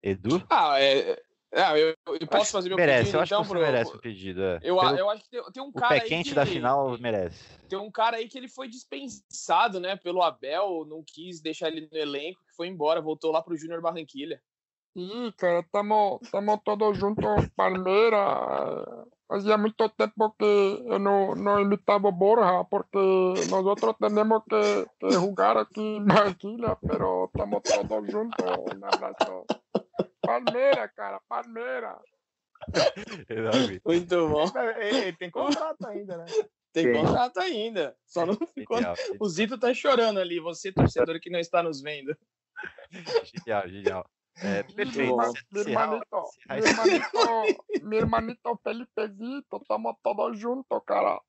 [0.05, 0.45] Edu?
[0.51, 1.19] ah, é.
[1.51, 3.97] é, eu, eu posso fazer meu merece, pedido, eu acho então, que você merece um
[3.97, 4.43] pedido.
[4.43, 4.59] É.
[4.61, 6.45] Eu, Pelo- eu acho que tem, tem um o cara pé aí quente que, da
[6.45, 7.59] final merece.
[7.67, 11.89] Tem um cara aí que ele foi dispensado, né, pelo Abel, não quis deixar ele
[11.91, 14.39] no elenco, que foi embora, voltou lá pro Júnior Barranquilha.
[14.95, 17.25] Ih, cara, tamo, tamo todos juntos,
[17.55, 18.21] Palmeiras.
[19.27, 22.97] Fazia muito tempo que eu não, não imitava o Borja, porque
[23.49, 28.45] nós outros temos que, que jogar aqui em Barranquilla, pero estamos todos juntos.
[28.45, 29.45] Um abraço.
[30.25, 31.97] Palmeiras, cara, Palmeiras.
[33.29, 33.81] Enorme.
[33.85, 34.45] Muito bom.
[34.79, 36.25] Ele, ele tem contrato ainda, né?
[36.73, 36.93] Tem Tem.
[37.05, 37.95] contrato ainda.
[38.05, 38.77] Só não ficou.
[38.77, 42.15] Genial, O Zito tá chorando ali, você, torcedor que não está nos vendo.
[43.45, 44.09] genial, genial.
[44.37, 45.15] É, perfeito.
[45.51, 51.21] Mi Encerrar- hermanito, mi esse- hermanito, mi hermanito Felipezito, estamos todos juntos, cara.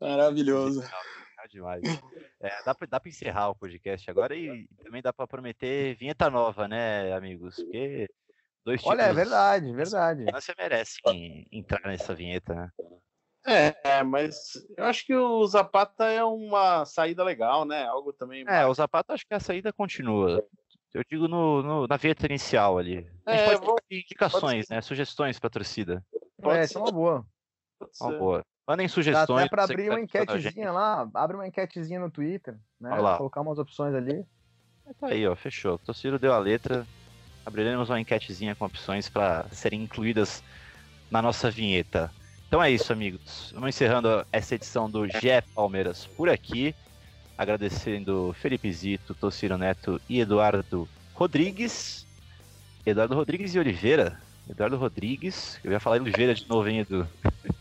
[0.00, 0.82] Maravilhoso.
[1.44, 1.82] Legal demais.
[2.40, 6.30] É, dá, pra, dá pra encerrar o podcast agora e também dá pra prometer vinheta
[6.30, 7.56] nova, né, amigos?
[7.56, 8.08] Porque
[8.64, 10.24] dois Olha, é verdade, verdade.
[10.32, 12.70] Você merece em- entrar nessa vinheta, né?
[13.46, 17.84] É, é, mas eu acho que o Zapata é uma saída legal, né?
[17.84, 18.44] Algo também.
[18.48, 20.42] É, o Zapata acho que a saída continua.
[20.94, 22.98] Eu digo no, no- na vinheta inicial ali.
[23.26, 24.80] A gente É, pode vou- ter indicações, né?
[24.80, 26.02] Sugestões pra torcida.
[26.40, 26.70] pode É, ser.
[26.70, 27.26] essa é uma boa.
[27.78, 28.46] pode Uma boa.
[28.66, 29.44] Mandem Dá sugestões.
[29.44, 32.90] até você que abrir tá uma enquetezinha lá, abre uma enquetezinha no Twitter, né?
[33.18, 34.24] Colocar umas opções ali.
[34.98, 35.74] Tá aí, ó, fechou.
[35.74, 36.86] O Tociro deu a letra.
[37.44, 40.42] Abriremos uma enquetezinha com opções para serem incluídas
[41.10, 42.10] na nossa vinheta.
[42.48, 43.50] Então é isso, amigos.
[43.52, 46.74] Vamos encerrando essa edição do GE Palmeiras por aqui.
[47.36, 52.06] Agradecendo Felipe Zito, Tociro Neto e Eduardo Rodrigues.
[52.86, 54.18] Eduardo Rodrigues e Oliveira.
[54.48, 55.58] Eduardo Rodrigues.
[55.64, 57.06] Eu ia falar Oliveira de novo, hein, Edu?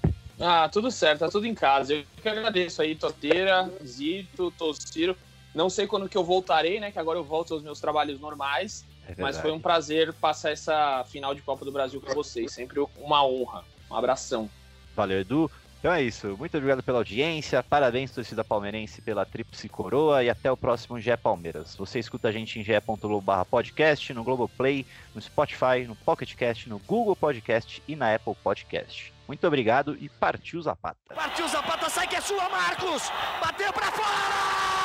[0.46, 1.94] Ah, tudo certo, tá tudo em casa.
[1.94, 5.16] Eu que agradeço aí, Toteira, Zito, Tociro.
[5.56, 6.92] Não sei quando que eu voltarei, né?
[6.92, 8.86] Que agora eu volto aos meus trabalhos normais.
[9.08, 12.52] É Mas foi um prazer passar essa final de Copa do Brasil com vocês.
[12.52, 13.64] Sempre uma honra.
[13.90, 14.50] Um abração.
[14.94, 15.50] Valeu, Edu.
[15.84, 16.38] Então é isso.
[16.40, 17.62] Muito obrigado pela audiência.
[17.62, 20.24] Parabéns, torcida palmeirense, pela Tríplice Coroa.
[20.24, 21.76] E até o próximo GE Palmeiras.
[21.76, 27.18] Você escuta a gente em ge.globo podcast, no Globoplay, no Spotify, no PocketCast, no Google
[27.18, 29.14] Podcast e na Apple Podcast.
[29.28, 30.96] Muito obrigado e partiu Zapata.
[31.14, 33.12] Partiu Zapata, sai que é sua, Marcos!
[33.42, 34.83] Bateu pra fora!